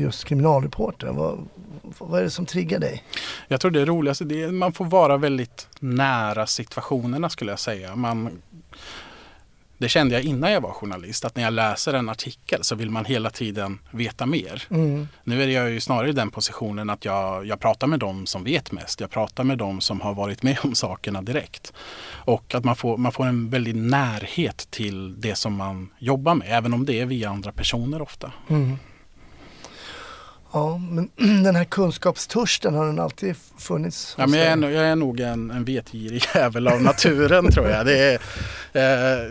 [0.00, 1.12] just kriminalreporter?
[1.12, 1.48] Vad,
[1.98, 3.04] vad är det som triggar dig?
[3.48, 7.58] Jag tror det roligaste det är att man får vara väldigt nära situationerna skulle jag
[7.58, 7.96] säga.
[7.96, 8.42] Man,
[9.80, 12.90] det kände jag innan jag var journalist att när jag läser en artikel så vill
[12.90, 14.62] man hela tiden veta mer.
[14.70, 15.08] Mm.
[15.24, 18.44] Nu är jag ju snarare i den positionen att jag, jag pratar med dem som
[18.44, 19.00] vet mest.
[19.00, 21.72] Jag pratar med dem som har varit med om sakerna direkt.
[22.12, 26.48] Och att man får, man får en väldig närhet till det som man jobbar med,
[26.50, 28.32] även om det är via andra personer ofta.
[28.48, 28.76] Mm.
[30.52, 31.10] Ja, men
[31.44, 35.50] den här kunskapstörsten har den alltid funnits Ja, men jag, är, jag är nog en,
[35.50, 37.86] en vetgirig jävel av naturen tror jag.
[37.86, 38.20] Det
[38.72, 39.30] är, eh,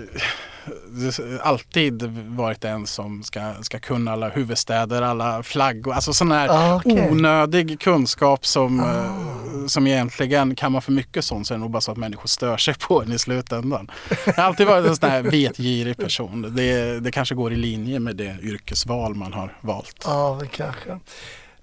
[1.42, 5.94] alltid varit en som ska, ska kunna alla huvudstäder, alla flaggor.
[5.94, 7.10] Alltså sån här Ah, okej.
[7.12, 11.72] onödig kunskap som, eh, som egentligen kan man för mycket sånt så är det nog
[11.72, 13.92] bara så att människor stör sig på en i slutändan.
[14.26, 16.56] Jag har alltid varit en sån här vetgirig person.
[16.56, 20.04] Det, det kanske går i linje med det yrkesval man har valt.
[20.06, 21.00] Ja, det kanske.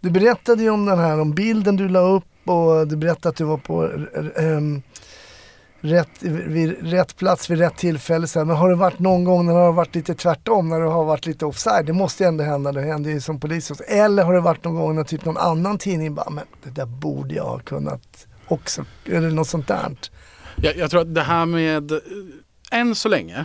[0.01, 3.37] Du berättade ju om den här, om bilden du la upp och du berättade att
[3.37, 3.91] du var på
[4.37, 4.83] ehm,
[5.81, 8.27] rätt, vid rätt plats vid rätt tillfälle.
[8.27, 8.45] Så.
[8.45, 11.05] Men har det varit någon gång när det har varit lite tvärtom, när du har
[11.05, 11.87] varit lite offside?
[11.87, 13.71] Det måste ju ändå hända, det händer ju som polis.
[13.81, 16.87] Eller har det varit någon gång när typ någon annan tidning bara, men det där
[16.87, 19.97] borde jag ha kunnat också, eller något sånt där.
[20.57, 21.93] Jag, jag tror att det här med,
[22.71, 23.45] än så länge,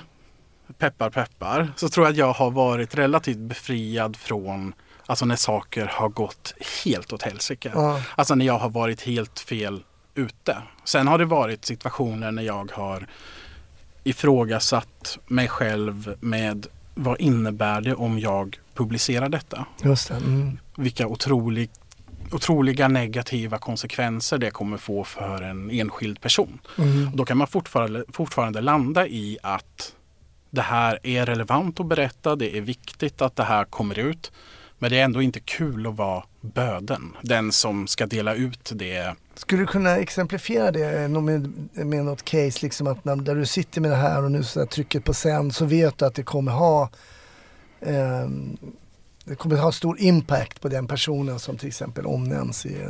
[0.77, 4.73] peppar peppar, så tror jag att jag har varit relativt befriad från
[5.05, 6.53] Alltså när saker har gått
[6.83, 7.71] helt åt helsike.
[7.75, 8.01] Ja.
[8.15, 9.83] Alltså när jag har varit helt fel
[10.21, 10.57] ute.
[10.83, 13.07] Sen har det varit situationer när jag har
[14.03, 19.65] ifrågasatt mig själv med vad innebär det om jag publicerar detta?
[19.83, 20.15] Just det.
[20.15, 20.59] Mm.
[20.75, 21.69] vilka otrolig,
[22.31, 26.59] otroliga negativa konsekvenser det kommer få för en enskild person.
[26.77, 27.07] Mm.
[27.07, 29.95] Och då kan man fortfarande, fortfarande landa i att
[30.49, 34.31] det här är relevant att berätta, det är viktigt att det här kommer ut.
[34.79, 39.15] Men det är ändå inte kul att vara böden, den som ska dela ut det.
[39.35, 43.45] Skulle du kunna exemplifiera det eh, med, med något case, liksom att när, där du
[43.45, 46.23] sitter med det här och nu så trycker på sänd så vet du att det
[46.23, 46.89] kommer ha
[47.81, 48.27] eh,
[49.25, 52.87] det kommer ha stor impact på den personen som till exempel omnämns i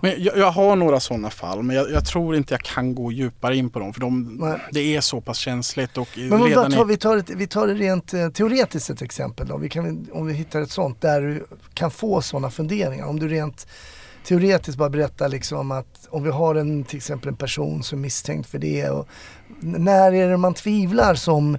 [0.00, 3.12] men jag, jag har några sådana fall, men jag, jag tror inte jag kan gå
[3.12, 4.58] djupare in på dem för de, Nej.
[4.70, 5.98] det är så pass känsligt.
[5.98, 9.02] Och Men vad redan tar, vi, tar ett, vi tar det rent eh, teoretiskt ett
[9.02, 9.56] exempel då.
[9.56, 13.06] Vi kan, om vi hittar ett sånt där du kan få sådana funderingar.
[13.06, 13.66] Om du rent
[14.24, 18.02] teoretiskt bara berättar liksom att om vi har en, till exempel en person som är
[18.02, 18.88] misstänkt för det.
[18.88, 19.08] Och
[19.60, 21.58] när är det man tvivlar som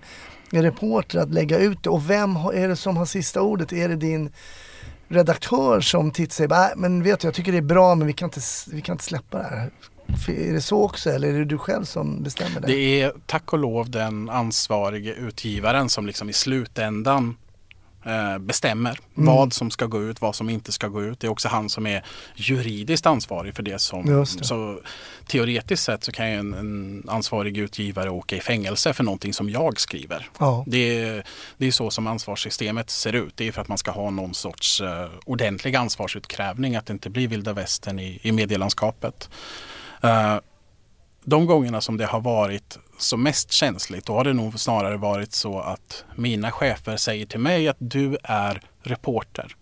[0.49, 3.73] reporter att lägga ut det och vem är det som har sista ordet?
[3.73, 4.31] Är det din
[5.07, 8.13] redaktör som tittar sig, "Nej, men vet du jag tycker det är bra men vi
[8.13, 8.39] kan inte,
[8.71, 9.71] vi kan inte släppa det här.
[10.27, 12.67] Är det så också eller är det du själv som bestämmer det?
[12.67, 17.37] Det är tack och lov den ansvarige utgivaren som liksom i slutändan
[18.39, 19.35] bestämmer Mm.
[19.35, 21.19] vad som ska gå ut, vad som inte ska gå ut.
[21.19, 22.03] Det är också han som är
[22.35, 24.05] juridiskt ansvarig för det som...
[24.05, 24.25] Det.
[24.25, 24.79] Så
[25.27, 29.49] teoretiskt sett så kan ju en, en ansvarig utgivare åka i fängelse för någonting som
[29.49, 30.29] jag skriver.
[30.39, 30.63] Ja.
[30.67, 31.23] Det är,
[31.57, 33.37] det är så som ansvarssystemet ser ut.
[33.37, 37.09] Det är för att man ska ha någon sorts eh, ordentlig ansvarsutkrävning, att det inte
[37.09, 39.29] blir vilda västern i, i medielandskapet.
[40.01, 40.37] Eh,
[41.25, 45.33] de gångerna som det har varit som mest känsligt, då har det nog snarare varit
[45.33, 49.55] så att mina chefer säger till mig att du är reporter.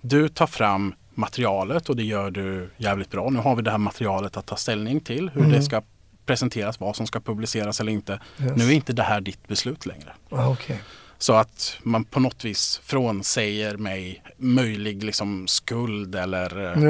[0.00, 3.30] Du tar fram materialet och det gör du jävligt bra.
[3.30, 5.52] Nu har vi det här materialet att ta ställning till, hur Mm.
[5.52, 5.82] det ska
[6.26, 8.20] presenteras, vad som ska publiceras eller inte.
[8.40, 8.52] Yes.
[8.56, 10.12] Nu är inte det här ditt beslut längre.
[10.28, 10.82] Ja, okej.
[11.18, 16.72] Så att man på något vis frånsäger mig möjlig liksom skuld eller...
[16.72, 16.80] eh.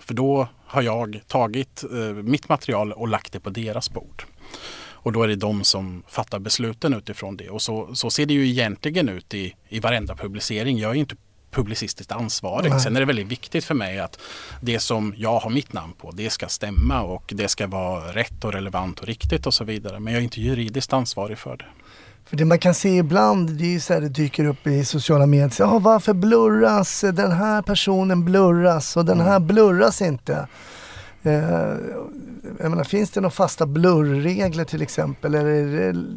[0.00, 4.24] För då har jag tagit eh, mitt material och lagt det på deras bord.
[5.00, 7.50] Och då är det de som fattar besluten utifrån det.
[7.50, 10.78] Och så, så ser det ju egentligen ut i, i varenda publicering.
[10.78, 11.16] Jag är inte
[11.50, 12.70] publicistiskt ansvarig.
[12.70, 12.80] Nej.
[12.80, 14.20] Sen är det väldigt viktigt för mig att
[14.60, 18.44] det som jag har mitt namn på, det ska stämma och det ska vara rätt
[18.44, 20.00] och relevant och riktigt och så vidare.
[20.00, 21.66] Men jag är inte juridiskt ansvarig för det.
[22.28, 24.84] För det man kan se ibland, det är ju så här det dyker upp i
[24.84, 25.52] sociala medier.
[25.58, 30.48] "Ja, varför blurras den här personen blurras och den här blurras inte?
[31.22, 31.32] Eh,
[32.58, 35.34] jag menar, finns det några fasta blurregler till exempel?
[35.34, 36.12] Eller är det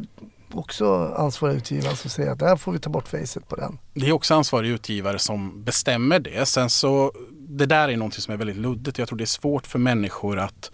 [0.54, 3.78] också ansvarig utgivaren som säger att där får vi ta bort facet på den?
[3.94, 6.46] Det är också ansvarig utgivare som bestämmer det.
[6.48, 7.12] Sen så,
[7.48, 8.98] det där är någonting som är väldigt luddigt.
[8.98, 10.70] Jag tror det är svårt för människor att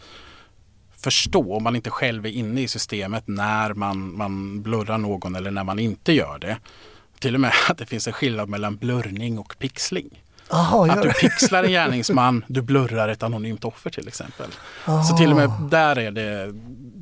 [1.00, 5.50] förstå om man inte själv är inne i systemet när man, man blurrar någon eller
[5.50, 6.58] när man inte gör det.
[7.18, 10.22] Till och med att det finns en skillnad mellan blurrning och pixling.
[10.50, 14.46] Aha, att du pixlar en gärningsman, du blurrar ett anonymt offer till exempel.
[14.84, 15.16] Så Aha.
[15.16, 16.52] till och med där är det,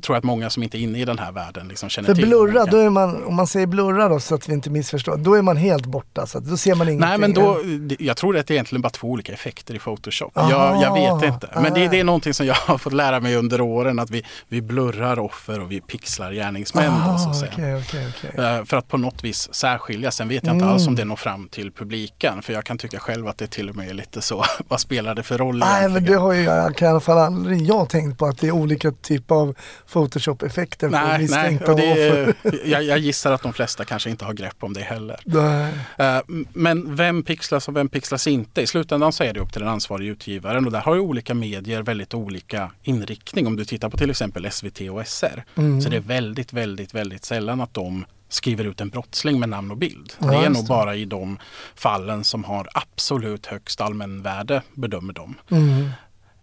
[0.01, 2.15] tror jag att många som inte är inne i den här världen liksom känner För
[2.15, 2.25] till.
[2.27, 5.17] blurra, olika- då är man, om man säger blurra då så att vi inte missförstår,
[5.17, 6.27] då är man helt borta.
[6.27, 7.09] Så att då ser man ingenting.
[7.09, 7.57] Nej men då,
[7.99, 10.37] jag tror att det är egentligen bara två olika effekter i Photoshop.
[10.37, 10.51] Aha.
[10.51, 11.49] Jag, jag vet inte.
[11.53, 11.89] Men det, Ah.
[11.91, 15.19] det är någonting som jag har fått lära mig under åren att vi, vi blurrar
[15.19, 16.93] offer och vi pixlar gärningsmän.
[17.07, 17.43] då, så att.
[17.43, 18.45] Ah, okej, okej.
[18.45, 20.11] Eh, För att på något vis särskilja.
[20.11, 20.73] Sen vet jag inte Mm.
[20.73, 22.41] alls om det når fram till publiken.
[22.41, 24.45] För jag kan tycka själv att det till och med är lite så.
[24.67, 27.17] Vad spelar det för roll Nej men det har ju jag kan i alla fall
[27.17, 29.55] aldrig jag tänkt på att det är olika typer av
[29.93, 31.19] Photoshop-effekter Nej, nej.
[31.21, 32.33] misstänkta det, offer.
[32.65, 35.19] jag, jag gissar att de flesta kanske inte har grepp om det heller.
[35.25, 35.73] Nej.
[35.97, 36.21] Eh,
[36.53, 38.61] Men vem pixlas och vem pixlas inte?
[38.61, 41.33] I slutändan så är det upp till den ansvariga utgivaren och där har ju olika
[41.33, 43.47] medier väldigt olika inriktning.
[43.47, 45.81] Om du tittar på till exempel SVT och SR Mm.
[45.81, 49.71] så det är väldigt, väldigt, väldigt sällan att de skriver ut en brottsling med namn
[49.71, 50.13] och bild.
[50.19, 50.69] Ja, det är nog det.
[50.69, 51.39] bara i de
[51.75, 55.35] fallen som har absolut högst allmänvärde bedömer de.
[55.51, 55.89] Mm.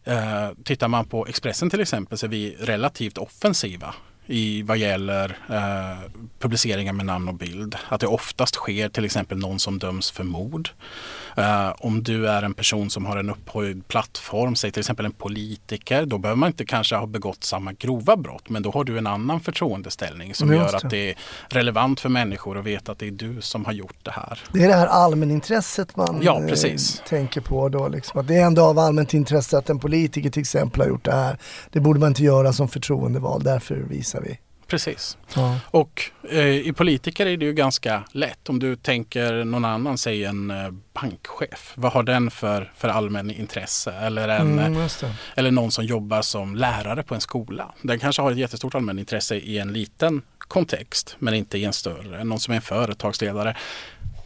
[0.05, 3.95] Eh, tittar man på Expressen till exempel så är vi relativt offensiva
[4.27, 7.77] i vad gäller eh, publiceringar med namn och bild.
[7.89, 10.71] Att det oftast sker till exempel någon som döms för mord.
[11.37, 15.13] Eh, om du är en person som har en upphöjd plattform, säg till exempel en
[15.13, 18.99] politiker, då behöver man inte kanske ha begått samma grova brott, men då har du
[18.99, 21.17] en annan förtroendeställning som gör att det är
[21.49, 24.39] relevant för människor att veta att det är du som har gjort det här.
[24.53, 27.03] Det är det här allmänintresset man Ja, eh, precis.
[27.09, 27.89] tänker på då.
[27.89, 28.21] Liksom.
[28.21, 31.13] Att det är ändå av allmänt intresse att en politiker till exempel har gjort det
[31.13, 31.39] här.
[31.71, 34.39] Det borde man inte göra som förtroendevald, därför visar vi.
[34.67, 35.19] Precis.
[35.35, 35.59] Ja.
[35.67, 38.49] Och eh, i politiker är det ju ganska lätt.
[38.49, 41.73] Om du tänker någon annan, säg en eh, bankchef.
[41.75, 43.93] Vad har den för, för allmän intresse?
[43.93, 47.73] Eller, en, Mm, eh, eller någon som jobbar som lärare på en skola.
[47.83, 51.73] Den kanske har ett jättestort allmän intresse i en liten kontext men inte i en
[51.73, 52.25] större.
[52.25, 53.57] Någon som är en företagsledare.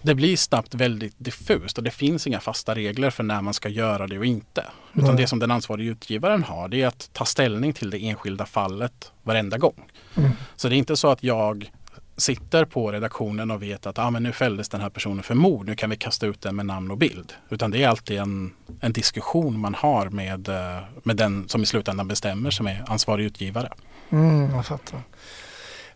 [0.02, 3.68] Det blir snabbt väldigt diffust och det finns inga fasta regler för när man ska
[3.68, 4.64] göra det och inte.
[4.94, 5.16] Utan Nej.
[5.16, 9.12] det som den ansvariga utgivaren har det är att ta ställning till det enskilda fallet
[9.22, 9.84] varenda gång.
[10.16, 10.30] Mm.
[10.56, 11.70] Så det är inte så att jag
[12.16, 15.66] sitter på redaktionen och vet att ah, men nu fälldes den här personen för mord,
[15.66, 17.32] nu kan vi kasta ut den med namn och bild.
[17.48, 21.66] Utan det är alltid en, en diskussion man har med, eh, med den som i
[21.66, 23.72] slutändan bestämmer som är ansvarig utgivare.
[24.10, 25.00] Mm, jag fattar.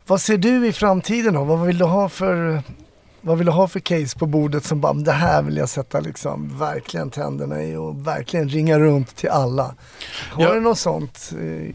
[0.06, 1.44] Vad ser du i framtiden då?
[1.44, 2.62] Vad vill du ha för,
[3.22, 6.00] vad vill du ha för case på bordet som bara, det här vill jag sätta
[6.00, 9.74] liksom verkligen tänderna i och verkligen ringa runt till alla.
[10.30, 10.54] Har Ja.
[10.54, 11.30] du något sånt?
[11.40, 11.74] eh,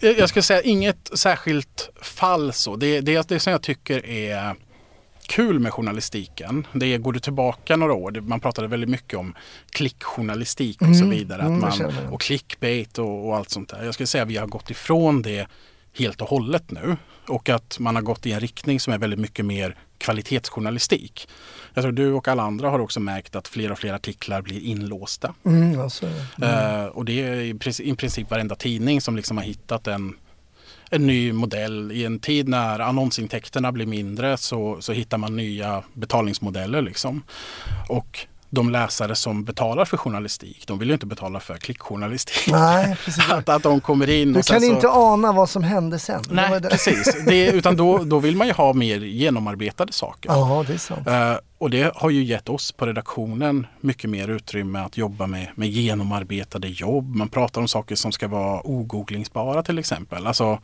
[0.00, 2.76] Jag jag skulle säga inget särskilt fall så.
[2.76, 4.54] Det, det, det som jag tycker är
[5.26, 9.34] kul med journalistiken, det är, går du tillbaka några år, man pratade väldigt mycket om
[9.70, 11.42] klickjournalistik och så Mm, vidare.
[11.42, 12.12] mm, att det man, jag.
[12.12, 13.84] och clickbait och, och allt sånt där.
[13.84, 15.46] Jag skulle säga att vi har gått ifrån det
[15.98, 16.96] helt och hållet nu.
[17.28, 21.28] Och att man har gått i en riktning som är väldigt mycket mer kvalitetsjournalistik.
[21.74, 24.60] Jag tror du och alla andra har också märkt att fler och fler artiklar blir
[24.60, 25.34] inlåsta.
[25.44, 26.82] Mm, alltså, mm.
[26.82, 30.16] Eh, och det är i princip, i princip varenda tidning som liksom har hittat en,
[30.90, 31.92] en ny modell.
[31.92, 36.82] I en tid när annonsintäkterna blir mindre så, så hittar man nya betalningsmodeller.
[36.82, 37.22] Liksom.
[37.88, 42.52] Och de läsare som betalar för journalistik, de vill ju inte betala för klickjournalistik.
[42.52, 43.30] Nej, precis.
[43.30, 44.66] att, att de kommer in Du kan så...
[44.66, 46.22] inte ana vad som hände sen.
[46.30, 46.68] Nej, det.
[46.68, 47.16] precis.
[47.26, 50.30] Det, utan då, då vill man ju ha mer genomarbetade saker.
[50.30, 51.06] Ja, det är sant.
[51.06, 55.48] Eh, och det har ju gett oss på redaktionen mycket mer utrymme att jobba med,
[55.54, 57.14] med genomarbetade jobb.
[57.16, 60.26] Man pratar om saker som ska vara ogooglingsbara till exempel.
[60.26, 60.58] Alltså,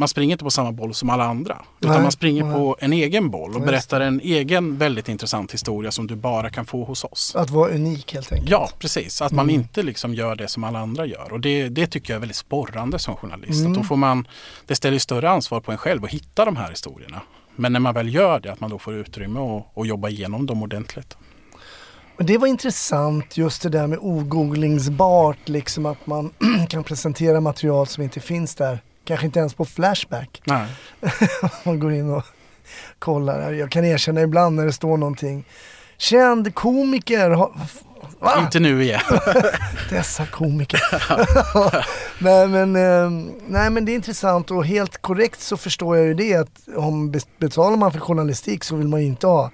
[0.00, 1.62] man springer inte på samma boll som alla andra.
[1.80, 2.54] Utan Nej, man springer nej.
[2.54, 6.66] på en egen boll och berättar en egen väldigt intressant historia som du bara kan
[6.66, 7.36] få hos oss.
[7.36, 8.50] Att vara unik helt enkelt.
[8.50, 9.22] Ja, precis.
[9.22, 9.60] Att man Mm.
[9.60, 11.32] inte liksom gör det som alla andra gör.
[11.32, 13.60] Och det, det tycker jag är väldigt sporrande som journalist.
[13.60, 13.72] Mm.
[13.72, 14.28] Att då får man,
[14.66, 17.22] det ställer större ansvar på en själv att hitta de här historierna.
[17.56, 20.46] Men när man väl gör det, att man då får utrymme och, och jobba igenom
[20.46, 21.16] dem ordentligt.
[22.16, 26.30] Men det var intressant just det där med ogooglingsbart, liksom att man
[26.68, 28.80] kan presentera material som inte finns där.
[29.10, 30.42] Kanske inte ens på Flashback.
[30.44, 30.66] Nej.
[31.64, 32.24] man går in och
[32.98, 33.52] kollar.
[33.52, 35.44] Jag kan erkänna ibland när det står någonting.
[35.98, 37.30] Känd komiker.
[38.20, 38.40] Va?
[38.40, 39.00] Inte nu igen.
[39.90, 40.80] Dessa komiker.
[42.24, 43.10] nej, men, eh,
[43.46, 47.10] nej men det är intressant och helt korrekt så förstår jag ju det att om
[47.10, 49.50] be- betalar man för journalistik så vill man ju inte ha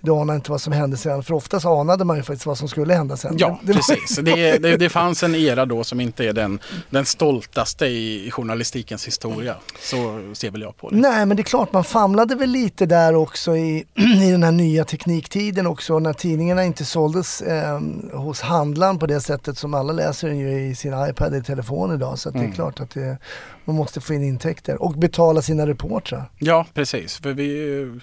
[0.00, 2.68] du anar inte vad som hände sen, för oftast anade man ju faktiskt vad som
[2.68, 3.34] skulle hända sen.
[3.38, 4.16] Ja, Det var- precis.
[4.16, 6.58] Det, det, det fanns en era då som inte är den,
[6.90, 9.54] den stoltaste i, journalistikens historia.
[9.80, 10.96] Så ser väl jag på det.
[10.96, 13.84] Nej men det är klart man famlade väl lite där också i,
[14.24, 17.80] i den här nya tekniktiden också när tidningarna inte såldes eh,
[18.12, 21.94] hos handlaren på det sättet som alla läser den ju i sin iPad i telefon
[21.94, 22.18] idag.
[22.18, 22.52] Så det är Mm.
[22.52, 23.18] klart att det,
[23.64, 26.30] man måste få in intäkter och betala sina reportrar.
[26.38, 27.16] Ja, precis.
[27.18, 28.00] För vi,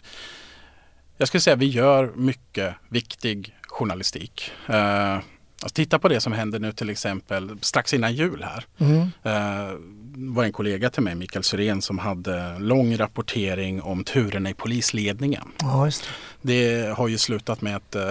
[1.18, 4.52] jag skulle säga att vi gör mycket viktig journalistik.
[4.68, 8.66] Eh, alltså titta på det som hände nu till exempel strax innan jul här.
[8.78, 9.02] Mm.
[9.24, 9.78] Eh,
[10.16, 15.44] var en kollega till mig, Mikael Syrén, som hade lång rapportering om turerna i polisledningen.
[15.60, 16.04] Ja, det.
[16.42, 18.04] Det har ju slutat med att eh,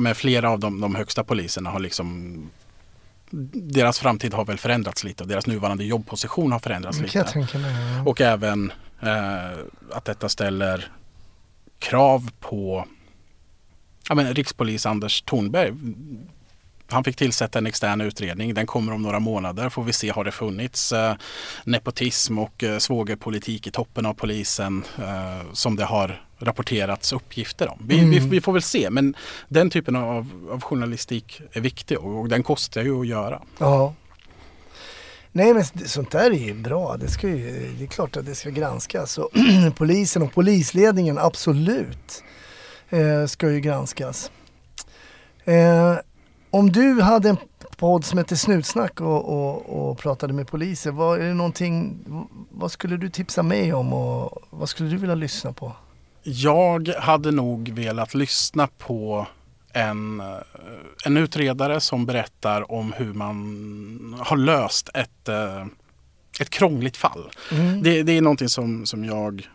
[0.00, 2.34] men flera av de, de högsta poliserna har liksom
[3.52, 7.38] deras framtid har väl förändrats lite och deras nuvarande jobbposition har förändrats lite.
[7.38, 7.46] mig.
[7.52, 8.02] ja.
[8.06, 9.58] Och även eh,
[9.92, 10.92] att detta ställer
[11.78, 12.84] krav på
[14.08, 15.72] ja, men rikspolis Anders Thornberg.
[16.90, 18.54] Han fick tillsätta en extern utredning.
[18.54, 19.68] Den kommer om några månader.
[19.68, 21.14] Får vi se, har det funnits eh,
[21.64, 27.78] nepotism och eh, svågerpolitik i toppen av polisen eh, som det har rapporterats uppgifter om.
[27.88, 28.10] Vi, Mm.
[28.10, 29.14] vi, vi får väl se, men
[29.48, 33.42] den typen av, av journalistik är viktig och, och den kostar ju att göra.
[33.58, 33.94] Ja.
[35.32, 36.96] Nej men sånt där är ju bra.
[36.96, 39.18] Det, ska ju, det är klart att det ska granskas.
[39.18, 39.30] Och
[39.76, 42.24] polisen och polisledningen, absolut,
[42.88, 44.30] eh, ska ju granskas.
[45.44, 45.98] Eh,
[46.50, 47.36] om du hade en
[47.76, 51.98] podd som hette Snutsnack och, och, och pratade med poliser, vad, är det någonting,
[52.50, 55.72] vad skulle du tipsa mig om och vad skulle du vilja lyssna på?
[56.22, 59.26] Jag hade nog velat lyssna på
[59.72, 60.26] en, eh,
[61.04, 65.66] en utredare som berättar om hur man har löst ett, eh,
[66.40, 67.30] ett krångligt fall.
[67.52, 67.82] Mm.
[67.82, 69.48] Det, det är någonting som, som jag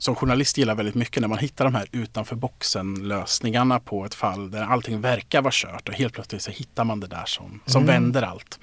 [0.00, 4.14] som journalist gillar väldigt mycket när man hittar de här utanför boxen lösningarna på ett
[4.14, 7.60] fall där allting verkar vara kört och helt plötsligt så hittar man det där som,
[7.66, 7.94] som Mm.
[7.94, 8.58] vänder allt.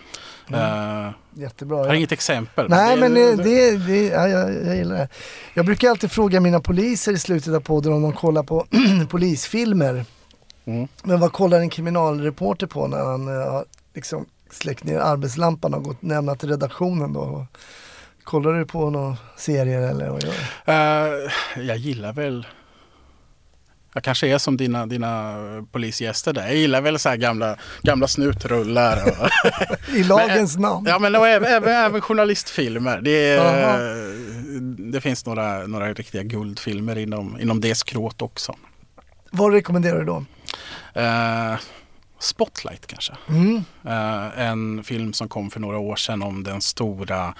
[0.49, 1.05] Mm.
[1.05, 1.77] Eh, Jättebra.
[1.77, 2.69] jag har inget exempel.
[2.69, 5.09] Nej men det, det- det, det ja, jag, jag gillar det.
[5.53, 8.67] Jag brukar alltid fråga mina poliser i slutet av podden om de kollar på
[9.09, 10.05] polisfilmer.
[10.65, 10.87] Mm.
[11.03, 15.83] Men vad kollar en kriminalreporter på när han eh, har liksom släckt ner arbetslampan och
[15.83, 17.45] gått lämnat till redaktionen då?
[18.23, 20.33] Kollar du på några serier eller vad gör
[20.65, 20.71] du?
[20.71, 22.45] Eh, jag gillar väl
[23.95, 25.35] jag kanske är som dina, dina
[25.71, 26.47] polisgäster där.
[26.47, 29.29] Jag gillar väl så här gamla, gamla snutrullar.
[29.95, 30.85] I lagens namn.
[30.89, 33.01] ja, men även, även, även journalistfilmer.
[33.01, 33.39] Det,
[34.91, 38.55] det finns några, några riktiga guldfilmer inom, inom det skrået också.
[39.31, 40.25] Vad rekommenderar du då?
[40.95, 41.59] Eh,
[42.19, 43.13] Spotlight kanske.
[43.29, 43.63] Mm.
[43.83, 47.33] Eh, en film som kom för några år sedan om den stora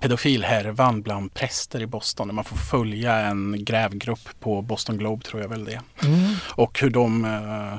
[0.00, 2.28] pedofilhärvan bland präster i Boston.
[2.28, 5.80] Där man får följa en grävgrupp på Boston Globe tror jag väl det.
[6.02, 6.34] Mm.
[6.50, 7.78] Och hur de eh,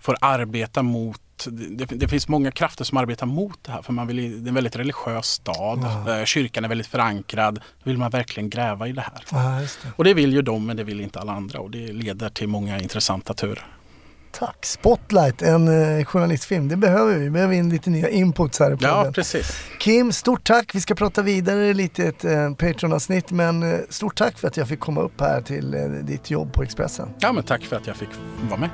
[0.00, 4.06] får arbeta mot det, det finns många krafter som arbetar mot det här för man
[4.06, 6.08] vill, det är en väldigt religiös stad.
[6.08, 7.60] Eh, Kyrkan är väldigt förankrad.
[7.82, 9.24] Vill man verkligen gräva i det här.
[9.30, 9.92] Ja, det.
[9.96, 12.48] Och det vill ju de men det vill inte alla andra och det leder till
[12.48, 13.75] många intressanta turer.
[14.38, 14.64] Tack.
[14.64, 16.68] Spotlight, en eh, journalistfilm.
[16.68, 17.24] Det behöver vi.
[17.24, 18.90] Vi behöver in lite nya inputs här i podden.
[18.90, 19.62] Ja, precis.
[19.78, 20.74] Kim, stort tack.
[20.74, 24.56] Vi ska prata vidare lite i ett eh, Patreon-avsnitt, men eh, stort tack för att
[24.56, 27.08] jag fick komma upp här till eh, ditt jobb på Expressen.
[27.18, 28.08] Ja, men tack för att jag fick
[28.48, 28.70] vara med.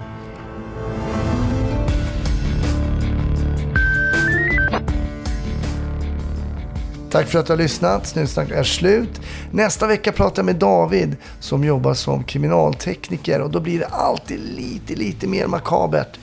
[7.12, 8.06] Tack för att du har lyssnat.
[8.06, 9.20] Snutsnack är slut.
[9.50, 14.40] Nästa vecka pratar jag med David som jobbar som kriminaltekniker och då blir det alltid
[14.40, 16.18] lite, lite mer makabert.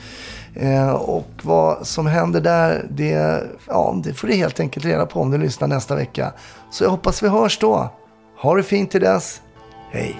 [0.53, 5.21] Eh, och vad som händer där, det, ja, det får du helt enkelt reda på
[5.21, 6.33] om du lyssnar nästa vecka.
[6.71, 7.93] Så jag hoppas vi hörs då.
[8.41, 9.41] Ha det fint till dess.
[9.91, 10.19] Hej!